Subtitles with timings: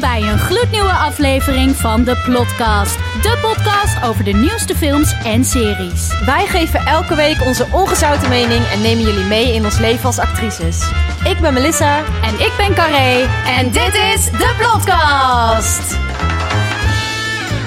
[0.00, 2.96] Bij een gloednieuwe aflevering van de Plotcast.
[2.96, 6.24] De podcast over de nieuwste films en series.
[6.24, 10.18] Wij geven elke week onze ongezouten mening en nemen jullie mee in ons leven als
[10.18, 10.90] actrices.
[11.24, 11.98] Ik ben Melissa.
[11.98, 13.28] En ik ben Carré.
[13.46, 16.03] En dit is de Plotcast.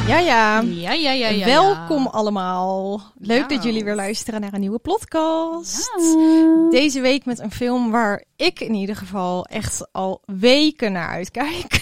[0.08, 0.60] Ja, ja.
[0.62, 1.46] Ja, ja, ja, ja.
[1.46, 3.02] Welkom allemaal.
[3.20, 3.48] Leuk Ja.
[3.56, 5.92] dat jullie weer luisteren naar een nieuwe podcast.
[5.98, 6.70] Ja.
[6.70, 11.82] Deze week met een film waar ik in ieder geval echt al weken naar uitkijk.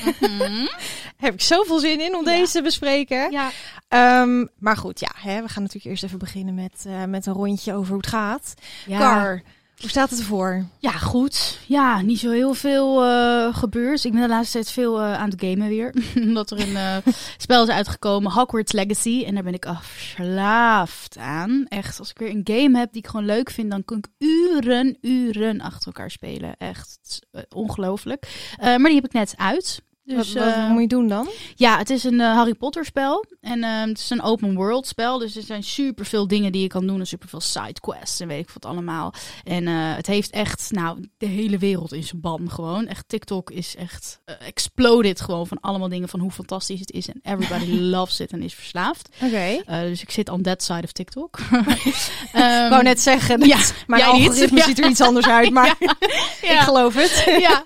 [1.18, 2.32] Heb ik zoveel zin in om Mhm.
[2.32, 3.32] Deze te bespreken.
[3.32, 3.50] Ja.
[3.88, 7.34] Ehm, maar goed, ja, hè, we gaan natuurlijk eerst even beginnen met, eh, met een
[7.34, 8.54] rondje over hoe het gaat.
[8.86, 8.98] Ja.
[9.00, 9.42] Car,
[9.80, 10.66] hoe staat het ervoor?
[10.80, 11.60] Ja, goed.
[11.68, 14.04] Ja, niet zo heel veel eh gebeurd.
[14.04, 15.94] Ik ben de laatste tijd veel eh, aan het gamen weer.
[16.28, 16.98] Omdat er een eh,
[17.38, 19.24] spel is uitgekomen, Hogwarts Legacy.
[19.26, 21.66] En daar ben ik af verslaafd aan.
[21.68, 24.08] Echt, als ik weer een game heb die ik gewoon leuk vind, dan kan ik
[24.18, 26.58] uren, uren achter elkaar spelen.
[26.58, 27.20] Echt
[27.50, 28.54] ongelooflijk.
[28.60, 29.82] Maar die heb ik net uit.
[30.06, 31.30] Dus, wat, wat eh, moet je doen dan?
[31.56, 33.26] Ja, het is een eh, Harry Potter spel.
[33.42, 35.18] En ehm, het is een open world spel.
[35.20, 37.00] Dus er zijn super veel dingen die je kan doen.
[37.00, 39.14] En super veel sidequests en weet ik wat allemaal.
[39.44, 42.88] En eh, het heeft echt, nou, de hele wereld in zijn ban gewoon.
[42.88, 46.10] Echt, TikTok is echt exploded gewoon van allemaal dingen.
[46.10, 47.08] Van hoe fantastisch het is.
[47.08, 49.10] En everybody loves it en is verslaafd.
[49.24, 49.62] Oké.
[49.66, 51.38] Dus ik zit on that side of TikTok.
[51.86, 54.28] Ik Ehm, wou net zeggen, ja, mijn niet.
[54.30, 54.64] algoritme Ja.
[54.66, 55.76] ziet er iets anders uit, maar
[56.42, 57.24] ik geloof het.
[57.42, 57.64] ja,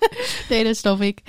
[0.48, 1.20] nee, dat snap ik.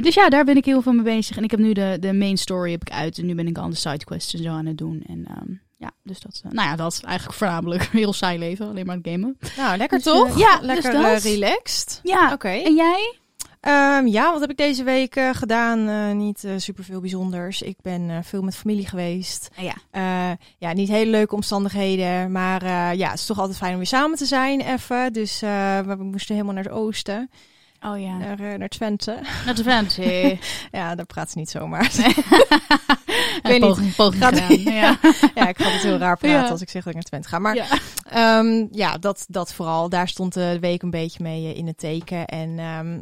[0.00, 1.36] Dus ja, daar ben ik heel veel mee bezig.
[1.36, 3.18] En ik heb nu de, de main story heb ik uit.
[3.18, 5.02] En nu ben ik al de sidequests en zo aan het doen.
[5.06, 6.40] En ehm, ja, dus dat...
[6.44, 8.68] eh, nou ja, dat is eigenlijk voornamelijk heel saai leven.
[8.68, 9.38] Alleen maar het gamen.
[9.56, 10.38] Nou, lekker Dus, toch?
[10.38, 11.24] ja, lekker dus dat.
[11.24, 12.00] eh, relaxed.
[12.02, 12.48] Ja, Oké.
[12.48, 13.14] en jij?
[13.60, 16.16] Ehm, ja, wat heb ik deze week eh, gedaan?
[16.16, 17.62] Niet super superveel bijzonders.
[17.62, 19.48] Ik ben veel met familie geweest.
[19.56, 20.36] Ah, ja.
[20.58, 22.32] Ja, niet hele leuke omstandigheden.
[22.32, 22.64] Maar
[22.96, 25.12] ja, het is toch altijd fijn om weer samen te zijn even.
[25.12, 27.30] Dus we moesten helemaal naar het oosten.
[27.82, 28.16] Oh ja.
[28.16, 29.18] Naar, eh, naar Twente.
[29.62, 29.96] Vent.
[29.96, 30.38] Hey.
[30.72, 31.90] Ja, daar praat ze niet zomaar.
[31.96, 32.14] Een
[33.42, 33.96] weet niet.
[33.96, 34.74] poging, Gaat- gedaan.
[34.74, 34.98] Ja.
[35.34, 36.48] ja, ik ga het heel raar praten Ja.
[36.48, 37.38] als ik zeg dat ik naar Twente ga.
[37.38, 37.66] Maar Ja.
[38.10, 39.88] Ehm, ja, dat, dat vooral.
[39.88, 42.26] Daar stond de week een beetje mee eh, in het teken.
[42.26, 42.98] En ehm,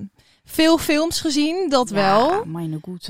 [0.47, 2.44] veel films gezien, dat wel.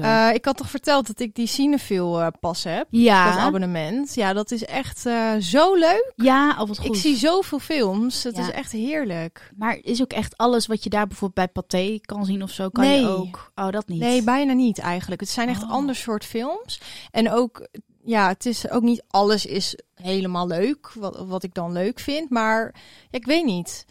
[0.01, 2.87] Eh, ik had toch verteld dat ik die Cinefil eh pas heb.
[2.91, 3.31] ja.
[3.31, 4.15] Dat abonnement.
[4.15, 6.13] Ja, dat is echt eh, zo leuk.
[6.17, 6.87] Ja, of wat goed.
[6.87, 8.23] Ik zie zoveel films.
[8.23, 8.43] Het Ja.
[8.43, 9.51] is echt heerlijk.
[9.57, 12.69] Maar is ook echt alles wat je daar bijvoorbeeld bij Pathé kan zien of zo,
[12.69, 13.01] kan Nee.
[13.01, 13.53] je ook?
[13.55, 14.01] Oh, dat niet.
[14.01, 15.21] Nee, bijna niet eigenlijk.
[15.21, 15.71] Het zijn echt Oh.
[15.71, 16.81] ander soort films.
[17.11, 17.69] En ook,
[18.05, 20.91] ja, het is ook niet alles is helemaal leuk.
[20.95, 22.31] Wat, wat ik dan leuk vind.
[22.31, 22.75] Maar
[23.11, 23.85] ja, ik weet niet.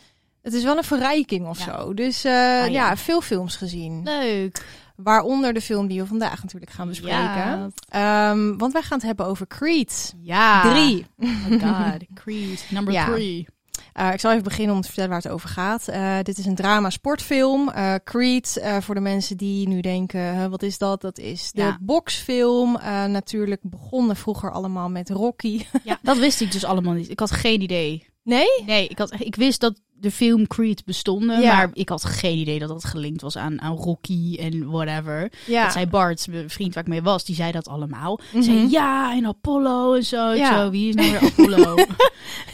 [0.44, 1.78] Het is wel een verrijking of Ja.
[1.80, 1.94] zo.
[1.94, 2.66] Dus eh, ja.
[2.66, 4.02] ja, veel films gezien.
[4.04, 4.66] Leuk.
[4.96, 7.18] Waaronder de film die we vandaag natuurlijk gaan bespreken.
[7.20, 7.70] Ja.
[7.90, 10.62] Ehm, want wij gaan het hebben over Creed Ja.
[10.72, 11.06] 3.
[11.20, 13.48] Oh my god, Creed, number three.
[13.94, 15.88] Eh, ik zal even beginnen om te vertellen waar het over gaat.
[15.88, 17.72] Eh, dit is een drama-sportfilm.
[18.03, 21.02] Creed, voor de mensen die nu denken, wat is dat?
[21.02, 21.78] Dat is de Ja.
[21.82, 22.72] boxfilm.
[23.08, 25.66] Natuurlijk begonnen vroeger allemaal met Rocky.
[25.84, 27.09] Ja, dat wist ik dus allemaal niet.
[27.09, 28.12] Ik had geen idee.
[28.23, 28.47] Nee?
[28.66, 31.56] Nee, ik, had, ik wist dat de film Creed bestonden, Ja.
[31.56, 35.31] maar ik had geen idee dat dat gelinkt was aan, aan Rocky en whatever.
[35.45, 35.63] Ja.
[35.63, 38.19] Dat zei Bart, mijn vriend waar ik mee was, die zei dat allemaal.
[38.34, 38.44] Mhm.
[38.44, 40.29] Zei ja, en Apollo en zo.
[40.34, 40.63] Ja.
[40.63, 41.75] Zo, wie is nou weer Apollo?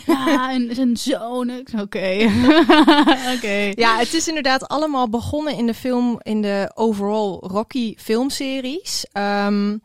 [0.08, 1.52] ja, en zijn zoon.
[1.80, 2.30] Oké.
[3.36, 3.72] Oké.
[3.76, 9.06] Ja, het is inderdaad allemaal begonnen in de film, in de overall Rocky filmseries.
[9.12, 9.78] Ehm,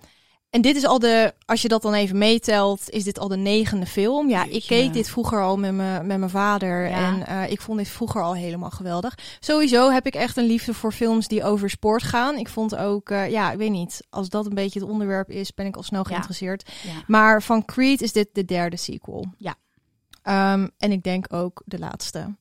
[0.55, 3.37] en dit is al de, als je dat dan even meetelt, is dit al de
[3.37, 4.29] negende film.
[4.29, 6.97] Ja, ik keek dit vroeger al met mijn met mijn vader Ja.
[7.13, 9.19] en eh, ik vond dit vroeger al helemaal geweldig.
[9.41, 12.37] Sowieso heb ik echt een liefde voor films die over sport gaan.
[12.37, 15.55] Ik vond ook, eh, ja, ik weet niet, als dat een beetje het onderwerp is,
[15.55, 16.71] ben ik al snel geïnteresseerd.
[16.83, 17.03] Ja.
[17.07, 19.27] Maar van Creed is dit de derde sequel.
[19.39, 19.55] Ja.
[20.23, 22.35] Ehm, en ik denk ook de laatste.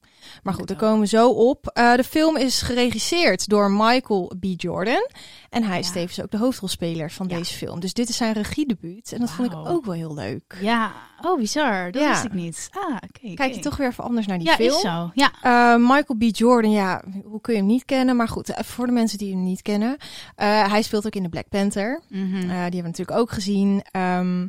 [0.44, 1.67] Maar goed, daar komen we zo op.
[1.67, 4.44] Eh, de film is geregisseerd door Michael B.
[4.57, 5.07] Jordan.
[5.50, 5.94] En hij is Ja.
[5.94, 7.38] tevens ook de hoofdrolspeler van Ja.
[7.38, 7.79] deze film.
[7.79, 9.11] Dus dit is zijn regiedebuut.
[9.13, 10.57] En dat vond ik ook wel heel leuk.
[10.61, 10.91] Ja,
[11.22, 11.91] oh bizar.
[11.91, 12.09] Dat Ja.
[12.09, 12.69] wist ik niet.
[12.72, 13.34] Ah, oké.
[13.34, 14.75] Kijk je toch weer even anders naar die ja, film.
[14.75, 15.11] is zo.
[15.13, 15.31] Ja.
[15.41, 16.23] Eh, Michael B.
[16.35, 18.16] Jordan, ja, hoe kun je hem niet kennen?
[18.16, 19.97] Maar goed, eh, voor de mensen die hem niet kennen.
[20.35, 22.02] hij speelt ook in de Black Panther.
[22.09, 22.40] Mhm.
[22.40, 23.84] Die hebben we natuurlijk ook gezien.
[23.91, 24.47] Ehm,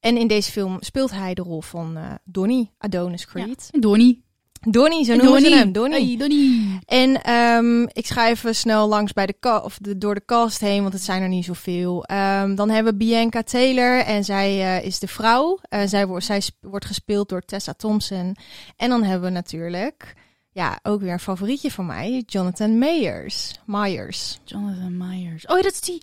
[0.00, 3.68] en in deze film speelt hij de rol van Donnie Adonis Creed.
[3.80, 4.24] Donnie.
[4.68, 5.72] Donnie, zo noemen ze hem.
[5.72, 6.06] Donnie.
[6.06, 6.78] Hey, Donnie.
[6.84, 10.82] En ehm, ik ga even snel langs bij de of de, door de cast heen,
[10.82, 12.04] want het zijn er niet zoveel.
[12.04, 15.58] Ehm, dan hebben we Bianca Taylor en zij eh, is de vrouw.
[15.68, 18.36] Eh, zij, wordt, zij wordt gespeeld door Tessa Thompson.
[18.76, 20.14] En dan hebben we natuurlijk,
[20.50, 23.52] ja, ook weer een favorietje van mij, Jonathan Mayers.
[23.66, 24.38] Myers.
[24.44, 25.46] Jonathan Myers.
[25.46, 26.02] Oh, dat is die...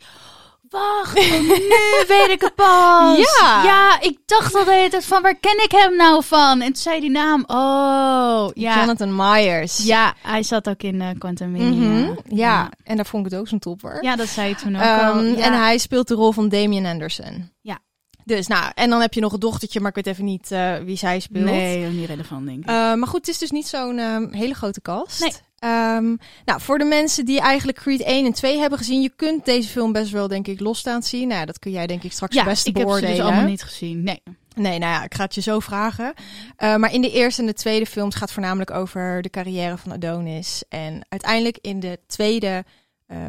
[0.74, 3.18] wacht, oh, nu weet ik het pas.
[3.18, 3.64] Ja.
[3.64, 6.62] Ja, ik dacht al de hele tijd van, waar ken ik hem nou van?
[6.62, 8.80] En toen zei die naam, oh, ja.
[8.80, 9.78] Jonathan Myers.
[9.78, 11.70] Ja, hij zat ook in uh, Quantum Mania.
[11.70, 12.70] Mhm, ja.
[12.84, 14.04] en daar vond ik het ook zo'n topper.
[14.04, 15.24] Ja, dat zei je toen ook Ehm, al.
[15.24, 15.36] Ja.
[15.44, 17.52] En hij speelt de rol van Damien Anderson.
[17.62, 17.80] Ja.
[18.26, 20.76] Dus nou, en dan heb je nog een dochtertje, maar ik weet even niet eh,
[20.78, 21.46] wie zij speelt.
[21.46, 22.68] Nee, niet relevant, denk ik.
[22.68, 25.20] Eh, maar goed, het is dus niet zo'n ehm, hele grote cast.
[25.20, 25.32] Nee.
[25.60, 26.16] Ehm,
[26.46, 29.70] nou, voor de mensen die eigenlijk Creed 1 en 2 hebben gezien, je kunt deze
[29.70, 31.28] film best wel, denk ik, losstaand zien.
[31.28, 33.20] Nou, ja, dat kun jij, denk ik, straks ja, het beste ik heb ze dus
[33.20, 34.04] allemaal niet gezien.
[34.04, 34.22] Nee.
[34.56, 36.14] Nee, nou ja, ik ga het je zo vragen.
[36.56, 39.78] Eh, maar in de eerste en de tweede films gaat het voornamelijk over de carrière
[39.78, 40.64] van Adonis.
[40.70, 42.64] En uiteindelijk in de tweede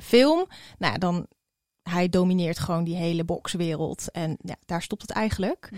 [0.03, 0.47] film,
[0.79, 1.27] nou ja, dan
[1.91, 4.11] hij domineert gewoon die hele bokswereld.
[4.11, 5.69] En ja, daar stopt het eigenlijk.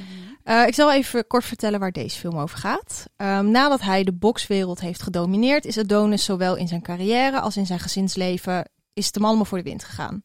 [0.42, 3.06] Eh, ik zal even kort vertellen waar deze film over gaat.
[3.16, 7.66] Ehm, nadat hij de bokswereld heeft gedomineerd, is Adonis zowel in zijn carrière als in
[7.66, 8.64] zijn gezinsleven
[8.96, 10.22] is de man allemaal voor de wind gegaan.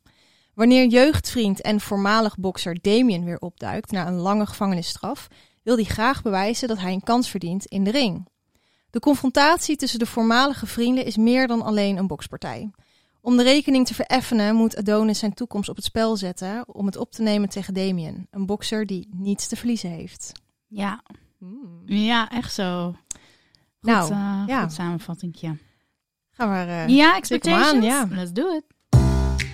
[0.53, 5.27] Wanneer jeugdvriend en voormalig bokser Damien weer opduikt na een lange gevangenisstraf,
[5.63, 8.27] wil hij graag bewijzen dat hij een kans verdient in de ring.
[8.89, 12.69] De confrontatie tussen de voormalige vrienden is meer dan alleen een bokspartij.
[13.21, 16.97] Om de rekening te vereffenen moet Adonis zijn toekomst op het spel zetten om het
[16.97, 20.31] op te nemen tegen Damien, een bokser die niets te verliezen heeft.
[20.67, 21.01] Ja.
[21.85, 22.95] ja, echt zo.
[23.79, 24.61] Goed, Nou, eh, ja.
[24.61, 25.57] goed samenvattingje.
[26.31, 27.85] Gaan we er, eh, Ja, aan, expectations?
[27.85, 28.07] ja.
[28.09, 28.63] Let's do it.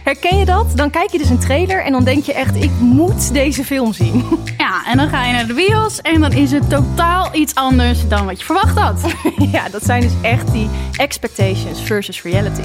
[0.04, 0.78] Herken je dat?
[0.78, 3.94] Dan kijk je dus een trailer en dan denk je echt, ik moet deze film
[3.94, 4.26] zien.
[4.58, 8.08] Ja, en dan ga je naar de bios en dan is het totaal iets anders
[8.08, 9.14] dan wat je verwacht had.
[9.52, 12.62] ja, dat zijn dus echt die expectations versus reality.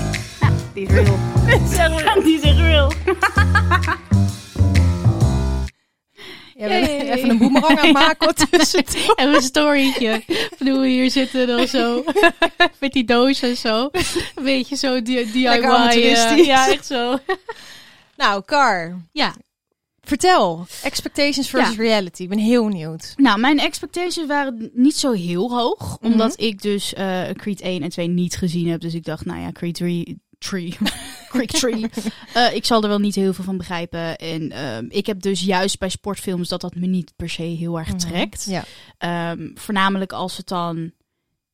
[0.75, 1.19] Die is real.
[2.25, 2.93] Die is real.
[6.57, 8.35] Ja, we even een boemerang aan maken.
[9.17, 10.23] En een storytje.
[10.27, 12.05] Ik bedoel, hier zitten dan zo.
[12.81, 13.89] Met die doos en zo.
[14.35, 15.43] Een beetje zo di- DIY.
[15.43, 17.19] Lekker eh, ja, echt zo.
[18.17, 19.35] Nou, Car, Ja.
[20.01, 20.67] vertel.
[20.83, 21.83] Expectations versus Ja.
[21.83, 22.23] reality.
[22.23, 23.13] Ik ben heel benieuwd.
[23.17, 25.99] Nou, mijn expectations waren niet zo heel hoog.
[26.01, 26.13] Mhm.
[26.13, 28.81] Omdat ik dus eh, Creed 1 en 2 niet gezien heb.
[28.81, 30.21] Dus ik dacht, nou ja, Creed 3...
[30.43, 30.77] Tree.
[31.29, 31.91] Creed 3.
[32.35, 34.17] Eh, ik zal er wel niet heel veel van begrijpen.
[34.17, 37.79] En ehm, ik heb dus juist bij sportfilms dat dat me niet per se heel
[37.79, 38.45] erg trekt.
[38.45, 38.65] Ja.
[38.99, 40.93] Ehm, voornamelijk als het dan,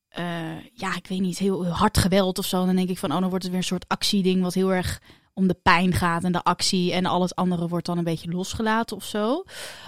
[0.08, 0.24] eh,
[0.72, 2.66] ja, ik weet niet, heel, heel hard geweld of zo.
[2.66, 5.00] Dan denk ik van, oh, dan wordt het weer een soort actieding wat heel erg
[5.34, 6.92] om de pijn gaat en de actie.
[6.92, 9.44] En al het andere wordt dan een beetje losgelaten of zo.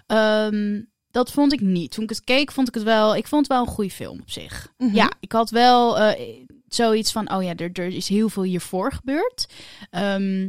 [0.07, 0.81] Ehm,
[1.11, 1.93] dat vond ik niet.
[1.93, 4.21] Toen ik het keek, vond ik het wel, ik vond het wel een goede film
[4.21, 4.73] op zich.
[4.79, 4.95] Mhm.
[4.95, 6.45] Ja, ik had wel eh,
[6.75, 9.49] zoiets van, oh ja, er, er is heel veel hiervoor gebeurd.
[9.91, 10.49] Ehm,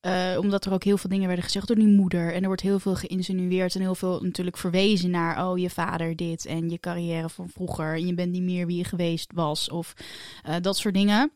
[0.00, 2.32] eh, omdat er ook heel veel dingen werden gezegd door die moeder.
[2.32, 5.48] En er wordt heel veel geïnsinueerd en heel veel natuurlijk verwezen naar...
[5.48, 7.94] oh, je vader dit en je carrière van vroeger.
[7.94, 9.70] En je bent niet meer wie je geweest was.
[9.70, 9.94] Of
[10.42, 11.32] eh, dat soort dingen.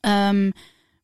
[0.00, 0.50] Ehm,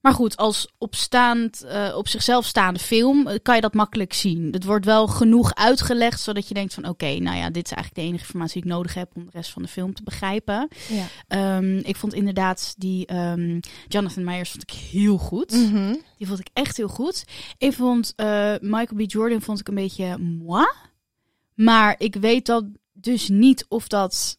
[0.02, 4.48] maar goed, als opstaand, eh, op zichzelf staande film eh, kan je dat makkelijk zien.
[4.52, 6.88] Het wordt wel genoeg uitgelegd, zodat je denkt van...
[6.88, 9.10] oké, nou ja, dit is eigenlijk de enige informatie die ik nodig heb...
[9.14, 10.68] om de rest van de film te begrijpen.
[10.88, 11.06] Ja.
[11.28, 15.50] Ehm, ik vond inderdaad die ehm, Jonathan Myers vond ik heel goed.
[15.50, 15.94] Mhm.
[16.18, 17.24] Die vond ik echt heel goed.
[17.58, 19.10] Ik vond eh, Michael B.
[19.10, 20.66] Jordan vond ik een beetje moi.
[21.54, 24.38] Maar ik weet dat dus niet of dat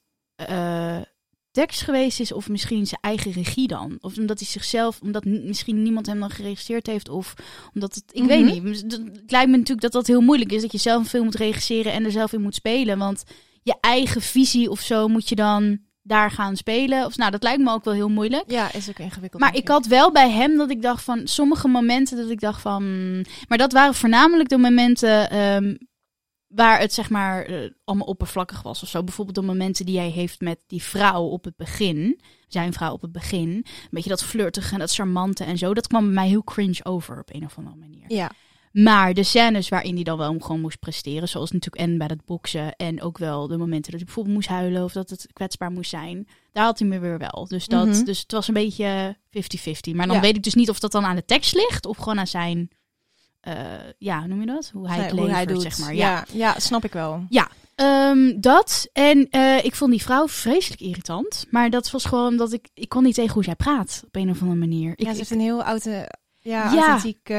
[1.54, 3.98] tekst geweest is of misschien zijn eigen regie dan.
[4.02, 7.34] Of omdat hij zichzelf, omdat misschien niemand hem dan geregisseerd heeft of
[7.74, 8.28] omdat het, ik Mhm.
[8.28, 8.82] weet niet.
[8.92, 11.36] Het lijkt me natuurlijk dat dat heel moeilijk is dat je zelf een film moet
[11.36, 12.98] regisseren en er zelf in moet spelen.
[12.98, 13.24] Want
[13.64, 17.06] je eigen visie of zo moet je dan daar gaan spelen.
[17.06, 18.44] Of nou, dat lijkt me ook wel heel moeilijk.
[18.48, 19.42] Ja, is ook ingewikkeld.
[19.42, 22.62] Maar ik had wel bij hem dat ik dacht van sommige momenten dat ik dacht
[22.62, 22.84] van.
[23.48, 25.76] Maar dat waren voornamelijk de momenten ehm,
[26.56, 29.04] waar het zeg maar eh, allemaal oppervlakkig was of zo.
[29.04, 32.20] Bijvoorbeeld de momenten die hij heeft met die vrouw op het begin.
[32.48, 33.50] Zijn vrouw op het begin.
[33.50, 35.74] Een beetje dat flirtige en dat charmante en zo.
[35.74, 38.04] Dat kwam bij mij heel cringe over op een of andere manier.
[38.08, 38.32] Ja.
[38.72, 42.26] Maar de scènes waarin hij dan wel gewoon moest presteren, zoals natuurlijk en bij het
[42.26, 45.72] boksen en ook wel de momenten dat hij bijvoorbeeld moest huilen of dat het kwetsbaar
[45.72, 47.46] moest zijn, daar had hij me weer wel.
[47.48, 48.04] Dus, dat, Mhm.
[48.04, 49.94] dus het was een beetje 50-50.
[49.94, 50.22] Maar dan Ja.
[50.22, 52.70] weet ik dus niet of dat dan aan de tekst ligt of gewoon aan zijn,
[53.44, 53.54] eh,
[53.98, 54.70] ja, hoe noem je dat?
[54.74, 55.62] Hoe hij het Hoe levert, hij doet.
[55.62, 55.96] zeg maar.
[55.96, 56.10] Ja.
[56.10, 56.24] ja.
[56.32, 57.26] Ja, snap ik wel.
[57.76, 58.90] Ehm, dat.
[58.94, 61.46] En eh, ik vond die vrouw vreselijk irritant.
[61.52, 64.30] Maar dat was gewoon omdat ik, ik kon niet tegen hoe zij praat op een
[64.30, 64.92] of andere manier.
[64.92, 66.10] Ik, ja, ze heeft een heel oude,
[66.40, 66.88] ja, Ja.
[66.88, 67.34] authentieke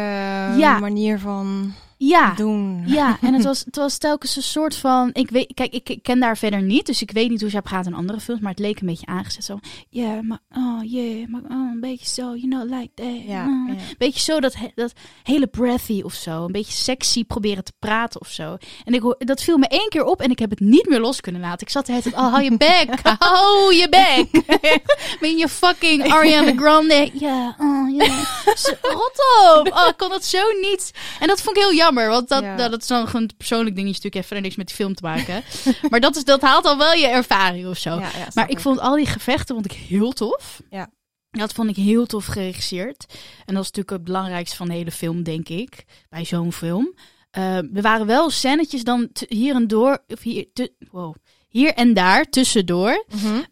[0.58, 0.78] Ja.
[0.78, 2.83] manier van ja, doen.
[2.87, 5.11] Ja, en het was, het was telkens een soort van.
[5.13, 7.63] Ik weet, kijk, ik, ik ken daar verder niet, dus ik weet niet hoe zij
[7.63, 9.45] praat in andere films, maar het leek een beetje aangezet.
[9.45, 9.59] Zo,
[9.91, 13.23] ja, maar, oh yeah, maar oh, een beetje zo, you know, like that.
[13.27, 13.69] Ja, Mm.
[13.69, 13.75] ja.
[13.99, 18.29] Beetje zo dat, dat hele breathy of zo, een beetje sexy proberen te praten of
[18.29, 18.57] zo.
[18.85, 21.01] En ik, hoor- dat viel me één keer op en ik heb het niet meer
[21.01, 21.67] los kunnen laten.
[21.67, 24.43] Ik zat de hele tijd, oh, hou je bek, hou je bek.
[25.21, 27.11] Ben je fucking Ariana Grande?
[27.13, 28.23] Ja, oh je.
[28.57, 29.19] Zo, Rot
[29.59, 29.73] op!
[29.73, 30.91] Oh, ik kon dat zo niet.
[31.21, 32.57] En dat vond ik heel jammer, want dat, Ja.
[32.57, 33.87] dat, dat is dan gewoon een persoonlijk dingetje.
[33.87, 35.43] Natuurlijk heeft verder niks met die film te maken.
[35.91, 38.00] maar dat, is, dat haalt dan wel je ervaring of zo.
[38.35, 40.61] Maar ik vond al die gevechten vond ik heel tof.
[40.71, 40.91] Ja.
[41.31, 43.05] Dat vond ik heel tof geregisseerd.
[43.45, 45.85] En dat is natuurlijk het belangrijkste van de hele film, denk ik.
[46.09, 46.95] Bij zo'n film.
[47.38, 49.99] Uh, er waren wel scènetjes dan hier en door.
[50.07, 51.14] Of hier, te- wow,
[51.49, 53.05] hier en daar tussendoor.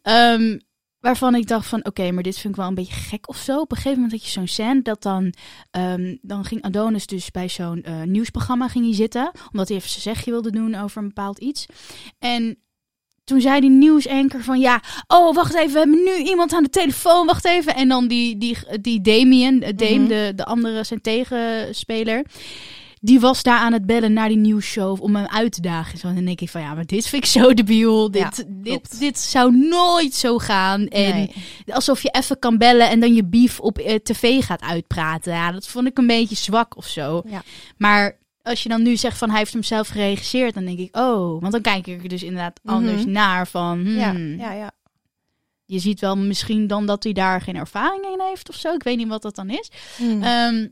[0.02, 0.60] Um,
[1.02, 3.60] waarvan ik dacht van, oké, maar dit vind ik wel een beetje gek of zo.
[3.60, 5.32] Op een gegeven moment had je zo'n scène dat dan,
[5.70, 9.88] um, dan ging Adonis dus bij zo'n uh, nieuwsprogramma ging hij zitten, omdat hij even
[9.90, 11.66] zijn zegje wilde doen over een bepaald iets.
[12.18, 12.56] En
[13.24, 16.68] toen zei die nieuwsanker van, ja, oh, wacht even, we hebben nu iemand aan de
[16.68, 17.74] telefoon, wacht even.
[17.74, 20.06] En dan die, die, die Damien, Dame, Mhm.
[20.08, 22.24] de, de andere, zijn tegenspeler,
[23.04, 25.98] die was daar aan het bellen naar die nieuwsshow om hem uit te dagen.
[25.98, 28.10] Zo, en dan denk ik van ja, maar dit vind ik zo debiel.
[28.10, 30.86] Dit, Ja, dit, dit zou nooit zo gaan.
[30.86, 31.32] En Nee.
[31.66, 35.32] alsof je even kan bellen en dan je beef op eh, tv gaat uitpraten.
[35.32, 37.22] Ja, dat vond ik een beetje zwak of zo.
[37.26, 37.42] Ja.
[37.76, 40.96] Maar als je dan nu zegt van hij heeft hem zelf geregisseerd, dan denk ik
[40.96, 42.74] oh, want dan kijk ik er dus inderdaad Mhm.
[42.74, 43.78] anders naar van.
[43.78, 44.70] hmm, Ja, ja, ja.
[45.64, 48.72] Je ziet wel misschien dan dat hij daar geen ervaring in heeft of zo.
[48.74, 49.70] Ik weet niet wat dat dan is.
[49.98, 50.22] Mm.
[50.22, 50.66] Ehm,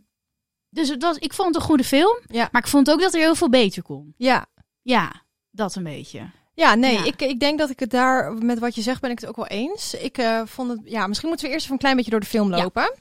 [0.71, 2.19] dus het was, ik vond het een goede film.
[2.27, 2.49] Ja.
[2.53, 4.15] Maar ik vond ook dat er heel veel beter kon.
[4.17, 4.47] ja.
[4.83, 5.13] Ja,
[5.51, 6.31] dat een beetje.
[6.55, 7.05] Ja, nee, Ja.
[7.05, 9.37] Ik, ik denk dat ik het daar met wat je zegt ben ik het ook
[9.37, 9.95] wel eens.
[9.95, 12.27] Ik eh, vond het, ja, misschien moeten we eerst even een klein beetje door de
[12.27, 12.63] film Ja.
[12.63, 12.95] lopen.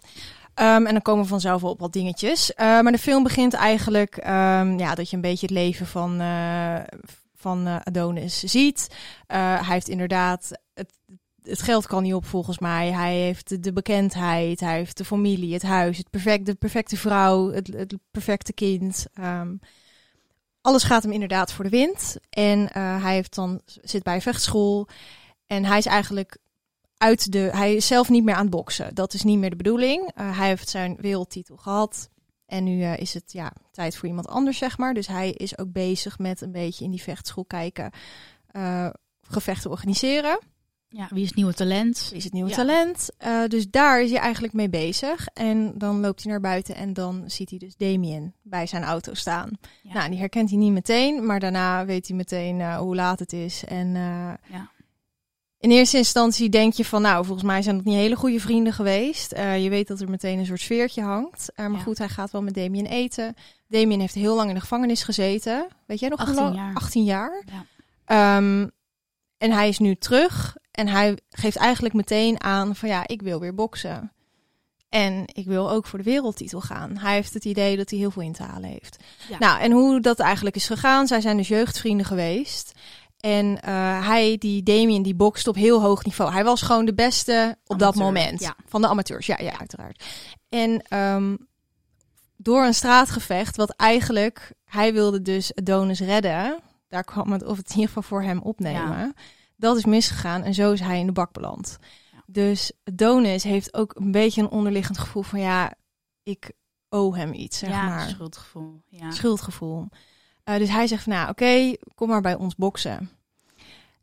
[0.53, 2.53] Ehm, en dan komen we vanzelf wel op wat dingetjes.
[2.53, 6.19] Eh, maar de film begint eigenlijk, ehm, ja, dat je een beetje het leven van,
[6.19, 6.75] eh,
[7.35, 8.87] van eh, Adonis ziet.
[9.27, 10.51] Hij heeft inderdaad,
[11.49, 12.91] het, geld kan niet op volgens mij.
[12.91, 17.51] Hij heeft de, bekendheid, hij heeft de familie, het huis, het perfect, de perfecte vrouw,
[17.51, 19.05] het, het perfecte kind.
[19.13, 19.55] Ehm,
[20.61, 22.17] alles gaat hem inderdaad voor de wind.
[22.29, 24.87] En eh, hij heeft dan, zit bij vechtschool.
[25.47, 26.37] En hij is eigenlijk
[26.97, 27.49] uit de.
[27.51, 28.95] Hij is zelf niet meer aan het boksen.
[28.95, 30.11] Dat is niet meer de bedoeling.
[30.15, 32.09] Eh, hij heeft zijn wereldtitel gehad.
[32.45, 34.93] En nu eh, is het ja, tijd voor iemand anders, zeg maar.
[34.93, 37.91] Dus hij is ook bezig met een beetje in die vechtschool kijken.
[39.21, 40.39] gevechten organiseren.
[40.91, 42.05] Ja, wie is het nieuwe talent?
[42.09, 42.55] Wie is het nieuwe Ja.
[42.55, 43.09] talent?
[43.17, 45.27] Eh, dus daar is hij eigenlijk mee bezig.
[45.33, 49.13] En dan loopt hij naar buiten en dan ziet hij dus Damien bij zijn auto
[49.13, 49.51] staan.
[49.81, 49.93] Ja.
[49.93, 53.33] Nou, die herkent hij niet meteen, maar daarna weet hij meteen eh, hoe laat het
[53.33, 53.63] is.
[53.65, 54.69] En eh, Ja.
[55.59, 58.73] in eerste instantie denk je van, nou, volgens mij zijn dat niet hele goede vrienden
[58.73, 59.31] geweest.
[59.37, 61.51] Je weet dat er meteen een soort sfeertje hangt.
[61.55, 63.35] Maar goed, hij gaat wel met Damien eten.
[63.67, 65.67] Damien heeft heel lang in de gevangenis gezeten.
[65.85, 66.55] Weet jij nog hoe 18 lang?
[66.55, 66.73] jaar.
[66.73, 67.43] 18 jaar.
[67.45, 67.65] Ja.
[68.37, 68.67] Ehm,
[69.37, 73.39] en hij is nu terug en hij geeft eigenlijk meteen aan van ja, ik wil
[73.39, 74.11] weer boksen.
[74.89, 76.97] En ik wil ook voor de wereldtitel gaan.
[76.97, 78.97] Hij heeft het idee dat hij heel veel in te halen heeft.
[79.29, 79.37] Ja.
[79.37, 82.71] Nou, en hoe dat eigenlijk is gegaan, zij zijn dus jeugdvrienden geweest.
[83.19, 86.31] En eh, hij, die Damien, die bokst op heel hoog niveau.
[86.31, 88.39] Hij was gewoon de beste op dat moment.
[88.39, 88.55] ja.
[88.65, 90.03] Van de amateurs, ja, ja, uiteraard.
[90.49, 91.35] En ehm,
[92.37, 96.59] door een straatgevecht, wat eigenlijk, hij wilde dus Adonis redden.
[96.87, 99.15] Daar kwam het, of het in ieder geval voor hem opnemen.
[99.59, 101.77] Dat is misgegaan en zo is hij in de bak beland.
[102.11, 102.23] Ja.
[102.25, 105.73] Dus Adonis heeft ook een beetje een onderliggend gevoel van ja,
[106.23, 106.51] ik
[106.89, 108.81] owe hem iets, zeg ja, maar schuldgevoel.
[108.87, 109.11] Ja.
[109.11, 109.87] schuldgevoel.
[110.43, 113.09] Eh, dus hij zegt van, nou oké, kom maar bij ons boksen.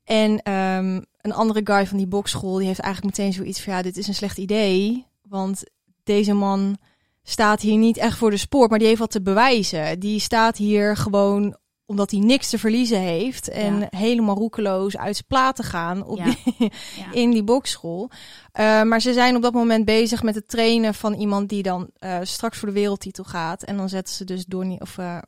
[0.04, 3.82] En ehm, een andere guy van die boksschool, die heeft eigenlijk meteen zoiets van, ja,
[3.82, 5.06] dit is een slecht idee.
[5.28, 5.64] Want
[6.04, 6.78] deze man
[7.22, 9.98] staat hier niet echt voor de sport, maar die heeft wat te bewijzen.
[9.98, 13.48] Die staat hier gewoon omdat hij niks te verliezen heeft.
[13.48, 13.86] En Ja.
[13.90, 16.24] helemaal roekeloos uit zijn plaat te gaan op Ja.
[16.24, 16.54] die,
[16.98, 17.12] Ja.
[17.12, 18.10] in die boksschool.
[18.52, 21.90] Eh, maar ze zijn op dat moment bezig met het trainen van iemand die dan
[21.94, 23.62] eh, straks voor de wereldtitel gaat.
[23.62, 25.18] En dan zetten ze dus Donnie of eh,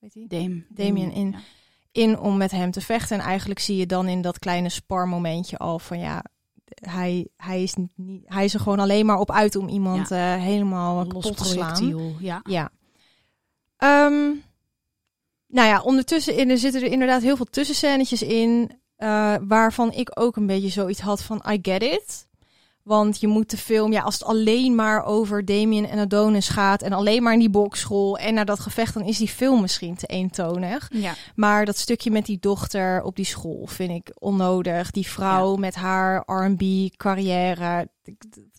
[0.00, 0.64] weet je, Dame.
[0.68, 1.34] Damien in.
[1.92, 3.18] In om met hem te vechten.
[3.18, 6.24] En eigenlijk zie je dan in dat kleine sparmomentje al van ja,
[6.74, 11.06] hij, hij, is niet, hij is er gewoon alleen maar op uit om iemand helemaal
[11.06, 12.16] Los te slaan.
[12.20, 12.40] Ja.
[12.44, 12.70] Ja.
[13.76, 14.30] Ehm,
[15.54, 18.70] nou ja, ondertussen in, er zitten er inderdaad heel veel tussenscènetjes in.
[18.96, 22.26] eh, waarvan ik ook een beetje zoiets had van I get it.
[22.82, 26.82] Want je moet de film, ja, als het alleen maar over Damien en Adonis gaat.
[26.82, 29.96] En alleen maar in die bokschool en naar dat gevecht, dan is die film misschien
[29.96, 30.88] te eentonig.
[30.92, 31.12] Ja.
[31.34, 34.90] Maar dat stukje met die dochter op die school vind ik onnodig.
[34.90, 37.88] Die vrouw met haar RB carrière.
[38.04, 38.14] Ik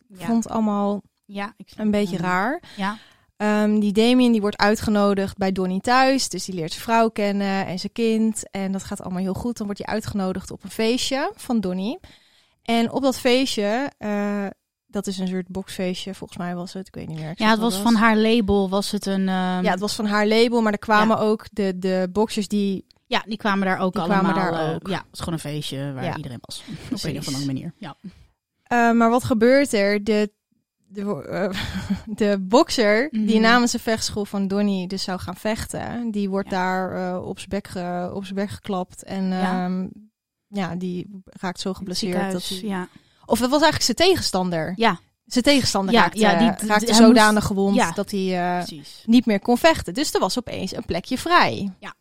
[0.07, 0.25] ik Ja.
[0.25, 2.61] vond het allemaal ja, ik een beetje raar.
[2.75, 2.97] Ja.
[3.37, 6.29] Ehm, die Damien die wordt uitgenodigd bij Donnie thuis.
[6.29, 8.49] Dus die leert zijn vrouw kennen en zijn kind.
[8.51, 9.57] En dat gaat allemaal heel goed.
[9.57, 11.99] Dan wordt hij uitgenodigd op een feestje van Donnie.
[12.63, 14.45] En op dat feestje, eh,
[14.87, 16.87] dat is een soort boxfeestje, volgens mij was het.
[16.87, 17.33] Ik weet niet meer.
[17.35, 19.27] ja, het was van haar label, was het een...
[19.29, 22.85] ehm, Ja, het was van haar label, maar er kwamen ook de, de boxers die
[23.07, 24.31] ja, die kwamen daar ook Die allemaal.
[24.33, 24.87] kwamen daar eh, ook.
[24.87, 26.15] Ja, het was gewoon een feestje waar Ja.
[26.15, 26.63] iedereen was.
[26.93, 27.73] Op een of andere manier.
[27.77, 27.95] Ja.
[28.63, 30.03] Eh, maar wat gebeurt er?
[30.03, 30.31] De,
[30.95, 31.49] de, eh,
[32.21, 33.41] de bokser die Mhm.
[33.41, 36.55] namens de vechtschool van Donnie dus zou gaan vechten, die wordt Ja.
[36.57, 39.03] daar eh, op zijn bek, ge- op zijn bek geklapt.
[39.03, 39.67] En Ja.
[39.67, 39.87] ja.
[40.47, 42.31] ja, die raakt zo geblesseerd.
[42.31, 42.59] Dat hij...
[42.61, 42.87] ja.
[43.25, 44.73] Of dat was eigenlijk zijn tegenstander.
[44.75, 47.91] Ja, Zijn tegenstander Ja, raakte, ja, die- raakte zodanig moest- gewond ja.
[47.91, 49.93] dat hij eh, niet meer kon vechten.
[49.93, 51.71] Dus er was opeens een plekje vrij.
[51.79, 51.93] Ja.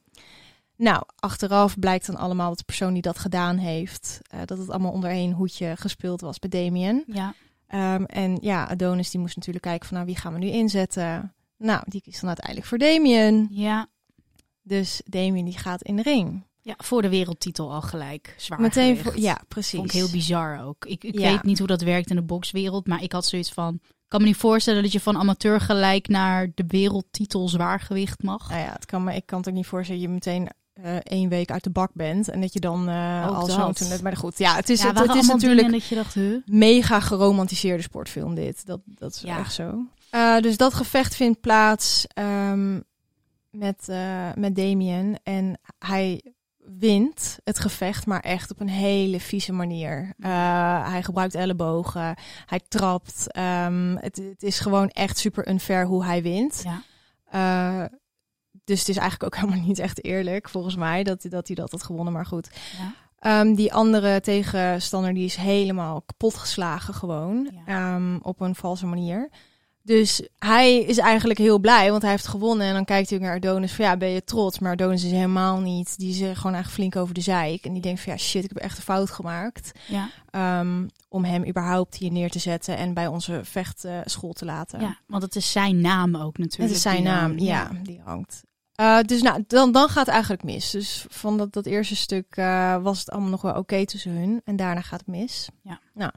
[0.76, 4.92] Nou, achteraf blijkt dan allemaal dat de persoon die dat gedaan heeft, dat het allemaal
[4.92, 7.04] onder één hoedje gespeeld was bij Damien.
[7.06, 7.34] Ja,
[7.75, 11.35] Ehm, en ja, Adonis die moest natuurlijk kijken van nou, wie gaan we nu inzetten?
[11.59, 13.47] Nou, die kiest dan uiteindelijk voor Damien.
[13.50, 13.87] ja.
[14.62, 16.45] Dus Damien die gaat in de ring.
[16.61, 18.35] ja, voor de wereldtitel al gelijk.
[18.38, 19.78] Zwaar Meteen voor, ja, precies.
[19.78, 20.85] Vond ik heel bizar ook.
[20.85, 21.31] Ik, ik Ja.
[21.31, 23.75] weet niet hoe dat werkt in de bokswereld, maar ik had zoiets van...
[23.83, 28.49] Ik kan me niet voorstellen dat je van amateur gelijk naar de wereldtitel zwaargewicht mag.
[28.49, 30.97] Nou ja, het kan, maar ik kan het ook niet voorstellen dat je meteen eh,
[30.97, 32.81] één week uit de bak bent en dat je dan
[33.28, 36.14] Ook al zo'n Maar goed, ja, het is, ja, het, is natuurlijk dat je dacht,
[36.14, 36.37] huh?
[36.47, 38.66] mega geromantiseerde sportfilm dit.
[38.66, 39.38] Dat, dat is Ja.
[39.38, 39.87] echt zo.
[40.11, 42.81] Eh, dus dat gevecht vindt plaats ehm,
[43.50, 43.87] met,
[44.35, 45.19] met Damien.
[45.23, 46.33] En hij
[46.78, 50.14] wint het gevecht, maar echt op een hele vieze manier.
[50.87, 52.14] Hij gebruikt ellebogen,
[52.47, 53.33] hij trapt.
[53.33, 56.64] ehm, het, het is gewoon echt super unfair hoe hij wint.
[56.64, 57.90] Ja.
[58.64, 61.56] Dus het is eigenlijk ook helemaal niet echt eerlijk, volgens mij, dat, hij- dat hij
[61.56, 62.12] dat had gewonnen.
[62.12, 62.50] Maar goed.
[62.78, 62.94] Ja.
[63.18, 67.50] Ehm, die andere tegenstander die is helemaal kapot geslagen gewoon.
[67.66, 67.94] Ja.
[67.94, 69.28] ehm, op een valse manier.
[69.83, 72.66] Dus hij is eigenlijk heel blij, want hij heeft gewonnen.
[72.66, 74.59] En dan kijkt hij naar Adonis van ja, ben je trots?
[74.59, 75.99] Maar Adonis is helemaal niet.
[75.99, 77.64] Die is er gewoon eigenlijk flink over de zeik.
[77.64, 79.73] En die denkt van ja, shit, ik heb echt een fout gemaakt.
[79.88, 80.09] Ja.
[80.30, 84.80] ehm, om hem überhaupt hier neer te zetten en bij onze vechtschool te laten.
[84.80, 86.73] ja, want het is zijn naam ook Het natuurlijk.
[86.75, 88.42] is zijn naam, ja, die hangt.
[88.75, 90.71] Eh, dus nou, dan, dan gaat het eigenlijk mis.
[90.71, 94.40] Dus van dat, dat eerste stuk eh, was het allemaal nog wel oké tussen hun.
[94.45, 95.49] En daarna gaat het mis.
[95.62, 95.81] Ja.
[95.95, 96.12] Nou,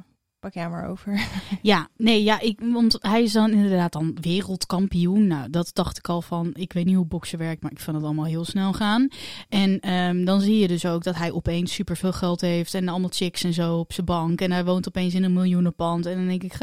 [0.48, 1.20] pak jij maar over.
[1.62, 5.27] Ja, nee, ja, ik, want hij is dan inderdaad dan wereldkampioen.
[5.27, 7.96] Nou, dat dacht ik al van, ik weet niet hoe boksen werkt, maar ik vind
[7.96, 9.08] het allemaal heel snel gaan.
[9.50, 13.10] En ehm, dan zie je dus ook dat hij opeens superveel geld heeft en allemaal
[13.13, 14.42] chicks en zo op zijn bank.
[14.42, 16.06] En hij woont opeens in een miljoenenpand.
[16.06, 16.54] En dan denk ik,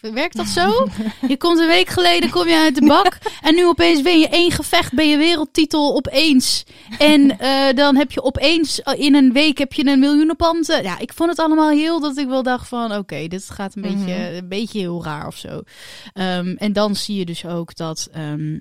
[0.00, 0.88] werkt dat zo?
[1.28, 3.18] Je komt een week geleden, kom je uit de bak.
[3.42, 6.64] En nu opeens win je één gevecht, ben je wereldtitel opeens.
[6.98, 10.66] En eh, dan heb je opeens eh, in een week heb je een miljoenenpand.
[10.66, 13.82] Ja, ik vond het allemaal heel dat ik wel dacht van, oké, dit gaat een,
[13.82, 14.34] beetje, Mhm.
[14.34, 15.62] een beetje heel raar of zo.
[16.12, 18.08] Ehm, en dan zie je dus ook dat...
[18.12, 18.58] ehm,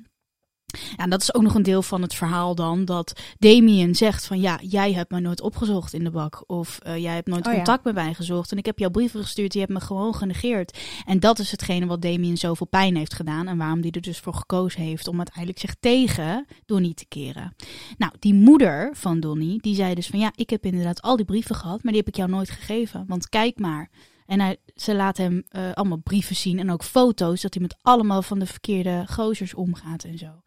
[0.97, 2.85] ja, en dat is ook nog een deel van het verhaal dan.
[2.85, 6.43] Dat Damien zegt van ja, jij hebt me nooit opgezocht in de bak.
[6.47, 7.55] Of eh, jij hebt nooit Oh ja.
[7.57, 8.51] contact met mij gezocht.
[8.51, 10.77] En ik heb jouw brieven gestuurd, die hebt me gewoon genegeerd.
[11.05, 13.47] En dat is hetgene wat Damien zoveel pijn heeft gedaan.
[13.47, 17.55] En waarom die er dus voor gekozen heeft om uiteindelijk zich tegen Donnie te keren.
[17.97, 21.25] Nou, die moeder van Donnie, die zei dus van ja, ik heb inderdaad al die
[21.25, 21.83] brieven gehad.
[21.83, 23.03] Maar die heb ik jou nooit gegeven.
[23.07, 23.89] Want kijk maar.
[24.31, 27.75] En hij, ze laat hem eh, allemaal brieven zien en ook foto's dat hij met
[27.81, 30.41] allemaal van de verkeerde gozers omgaat en zo.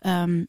[0.00, 0.44] Ehm,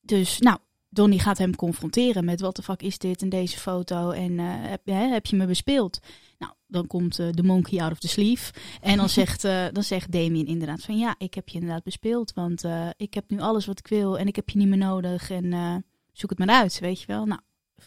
[0.00, 0.58] dus nou,
[0.94, 4.46] Donnie gaat hem confronteren met wat de fuck is dit en deze foto en eh,
[4.48, 5.98] heb, hè, heb je me bespeeld?
[6.38, 9.82] Nou, dan komt eh, de monkey out of the sleeve en dan zegt, eh, dan
[9.82, 12.64] zegt Damien inderdaad van ja, ik heb je inderdaad bespeeld, want
[12.96, 15.84] ik heb nu alles wat ik wil en ik heb je niet meer nodig en
[16.12, 17.24] zoek het maar uit, weet je wel.
[17.24, 17.40] Nou,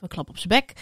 [0.08, 0.74] klap op zijn bek.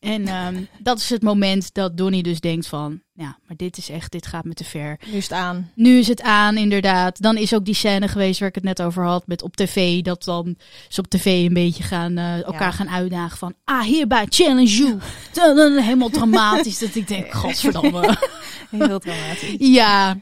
[0.00, 3.88] En ehm, dat is het moment dat Donnie dus denkt van, ja, maar dit is
[3.88, 5.00] echt, dit gaat me te ver.
[5.06, 5.70] Nu is het aan.
[5.74, 7.22] Nu is het aan, inderdaad.
[7.22, 10.02] Dan is ook die scène geweest waar ik het net over had met op tv.
[10.02, 10.56] Dat dan
[10.88, 12.70] ze op tv een beetje gaan, eh, elkaar Ja.
[12.70, 13.54] gaan uitdagen van...
[13.64, 14.98] Ah, hierbij challenge you.
[15.82, 18.16] Helemaal dramatisch dat ik denk, godverdamme.
[18.70, 19.54] Heel dramatisch.
[19.58, 20.18] ja.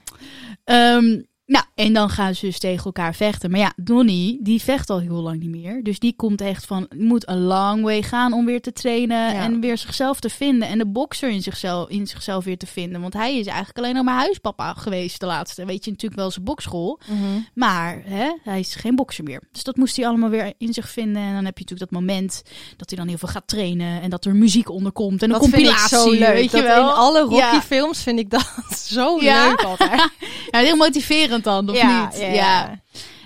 [0.65, 3.51] Ehm, nou, en dan gaan ze dus tegen elkaar vechten.
[3.51, 5.83] Maar ja, Donnie, die vecht al heel lang niet meer.
[5.83, 9.43] Dus die komt echt van, moet een long way gaan om weer te trainen Ja.
[9.43, 10.69] en weer zichzelf te vinden.
[10.69, 13.01] En de bokser in zichzelf, in zichzelf weer te vinden.
[13.01, 15.65] Want hij is eigenlijk alleen nog maar huispapa geweest de laatste.
[15.65, 17.01] Weet je natuurlijk wel zijn bokschool.
[17.09, 17.21] Mhm.
[17.55, 19.43] Maar hè, hij is geen bokser meer.
[19.53, 21.23] Dus dat moest hij allemaal weer in zich vinden.
[21.23, 22.43] En dan heb je natuurlijk dat moment
[22.77, 24.03] dat hij dan heel veel gaat trainen.
[24.03, 25.23] En dat er muziek onder komt.
[25.23, 26.33] En een Dat compilatie, zo leuk.
[26.33, 26.89] weet je wel.
[26.89, 27.51] In alle Ja.
[27.51, 28.53] Rocky-films vind ik dat
[28.97, 29.49] zo Ja.
[29.49, 30.11] leuk altijd.
[30.51, 32.19] Ja, heel motiverend dan, of ja, niet?
[32.19, 32.83] Ja, ja.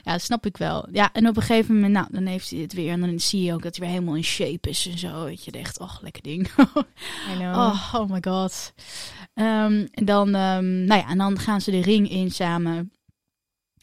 [0.09, 0.89] Ja, dat snap ik wel.
[0.93, 2.93] Ja, en op een gegeven moment, nou, dan heeft hij het weer.
[2.93, 5.25] En dan zie je ook dat hij weer helemaal in shape is en zo.
[5.25, 6.49] Weet je, echt, oh, lekker ding.
[7.41, 8.73] Oh, oh my god.
[9.35, 12.93] Ehm, en dan, ehm, nou ja, en dan gaan ze de ring in samen.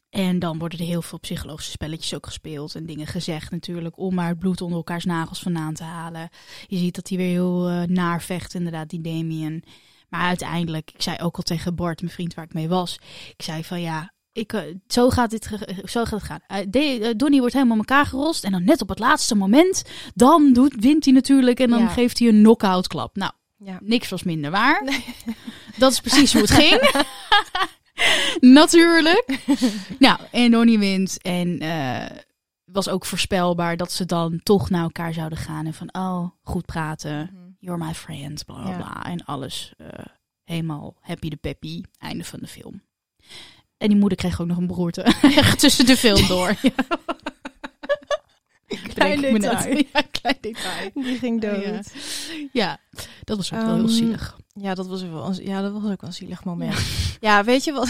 [0.10, 4.14] En dan worden er heel veel psychologische spelletjes ook gespeeld en dingen gezegd natuurlijk, om
[4.14, 6.30] maar het bloed onder elkaars nagels vandaan te halen.
[6.68, 9.64] Je ziet dat hij weer heel eh, naar vecht, inderdaad, die Damien.
[10.10, 13.00] Maar uiteindelijk, ik zei ook al tegen Bart, mijn vriend waar ik mee was,
[13.38, 16.40] ik zei van ja, ik, eh, zo, gaat dit, ge- zo gaat het gaan.
[16.48, 19.84] Eh, De, eh, Donnie wordt helemaal elkaar gerost en dan net op het laatste moment,
[20.14, 21.88] dan doet, wint hij natuurlijk en dan Ja.
[21.88, 23.16] geeft hij een knock-out klap.
[23.16, 23.78] Nou, Ja.
[23.82, 24.84] niks was minder waar.
[25.78, 26.82] Dat is precies hoe het ging.
[28.40, 29.40] Natuurlijk.
[30.00, 31.22] nou, en Donnie wint.
[31.22, 32.00] En eh,
[32.66, 35.66] het was ook voorspelbaar dat ze dan toch naar elkaar zouden gaan.
[35.66, 37.44] En van, oh, goed praten.
[37.60, 39.04] You're my friend, bla bla Ja.
[39.04, 39.88] En alles eh,
[40.44, 41.82] helemaal happy de peppy.
[41.98, 42.82] Einde van de film.
[43.86, 45.02] En die moeder kreeg ook nog een beroerte.
[45.36, 46.56] Echt tussen de film door.
[48.68, 48.78] Ja.
[48.94, 49.42] Klein net.
[49.42, 49.76] detail.
[49.94, 50.92] Ja, klein detail.
[50.94, 51.64] Die ging dood.
[51.64, 51.82] Ja.
[52.54, 52.78] Ja,
[53.24, 54.38] dat was ook wel heel Ehm, zielig.
[54.54, 56.76] Ja, dat was, wel, ja, dat was ook wel een zielig moment.
[57.20, 57.90] ja, weet je wat?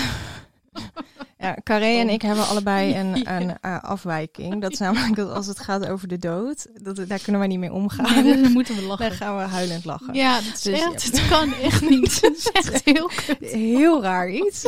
[1.38, 4.62] Ja, Carré en ik hebben allebei een, een eh, afwijking.
[4.62, 7.60] Dat is namelijk dat als het gaat over de dood, dat, daar kunnen wij niet
[7.60, 8.24] mee omgaan.
[8.24, 9.10] Dan moeten we lachen.
[9.10, 10.13] Dan gaan we huilend lachen.
[10.13, 11.12] Ja, dat is Dus echt, ja.
[11.12, 12.21] het kan echt niet.
[12.21, 13.52] Het is echt heel kut.
[13.52, 14.65] Heel raar iets.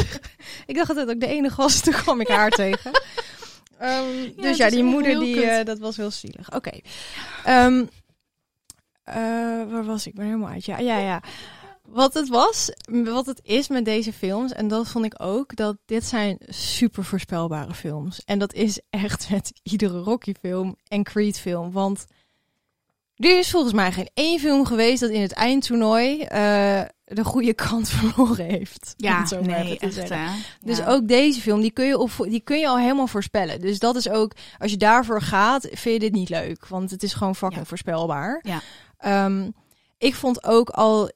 [0.65, 2.91] ik dacht dat ik de enige was, toen kwam ik haar tegen.
[3.77, 6.55] Ehm, dus ja, die moeder, die, eh, dat was heel zielig.
[6.55, 6.79] Oké.
[7.43, 7.85] Ehm,
[9.03, 9.15] eh,
[9.69, 10.11] waar was ik?
[10.11, 10.65] Ik ben helemaal uit.
[10.65, 11.21] Ja, ja, ja.
[11.87, 12.71] Wat het was,
[13.03, 17.03] wat het is met deze films, en dat vond ik ook, dat dit zijn super
[17.03, 18.21] voorspelbare films.
[18.25, 21.71] En dat is echt met iedere Rocky-film en Creed-film.
[21.71, 22.05] Want
[23.15, 27.53] er is volgens mij geen één film geweest dat in het eindtoernooi eh, de goede
[27.67, 28.93] kant verloren heeft.
[28.97, 30.25] Ja, zo nee, echt hè.
[30.61, 30.87] Dus Ja.
[30.87, 33.61] ook deze film, die kun, je op, die kun je al helemaal voorspellen.
[33.61, 36.67] Dus dat is ook, als je daarvoor gaat, vind je dit niet leuk.
[36.67, 37.65] Want het is gewoon fucking Ja.
[37.67, 38.43] voorspelbaar.
[38.43, 38.61] Ja.
[38.97, 39.49] Ehm,
[39.97, 41.11] ik vond ook al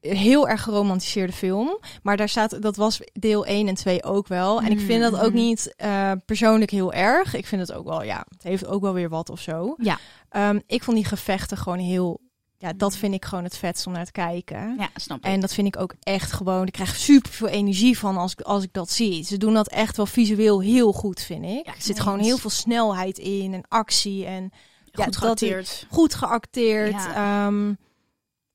[0.00, 1.78] heel erg geromantiseerde film.
[2.02, 4.60] Maar daar staat, dat was deel 1 en 2 ook wel.
[4.60, 5.34] En ik vind dat ook Mhm.
[5.42, 7.34] niet eh, persoonlijk heel erg.
[7.34, 9.74] Ik vind het ook wel, ja, het heeft ook wel weer wat of zo.
[9.78, 9.98] Ja.
[10.28, 12.20] Ehm, ik vond die gevechten gewoon heel,
[12.58, 14.74] ja, dat vind ik gewoon het vetst om naar te kijken.
[14.78, 15.24] Ja, snap ik.
[15.24, 16.66] En dat vind ik ook echt gewoon.
[16.66, 19.24] Ik krijg super veel energie van als ik, als ik dat zie.
[19.24, 21.66] Ze doen dat echt wel visueel heel goed, vind ik.
[21.66, 24.42] Ja, er zit gewoon heel veel snelheid in en actie en
[24.84, 25.86] ja, Goed dat- geacteerd.
[25.90, 26.92] goed geacteerd.
[26.92, 27.46] Ja.
[27.46, 27.72] Ehm,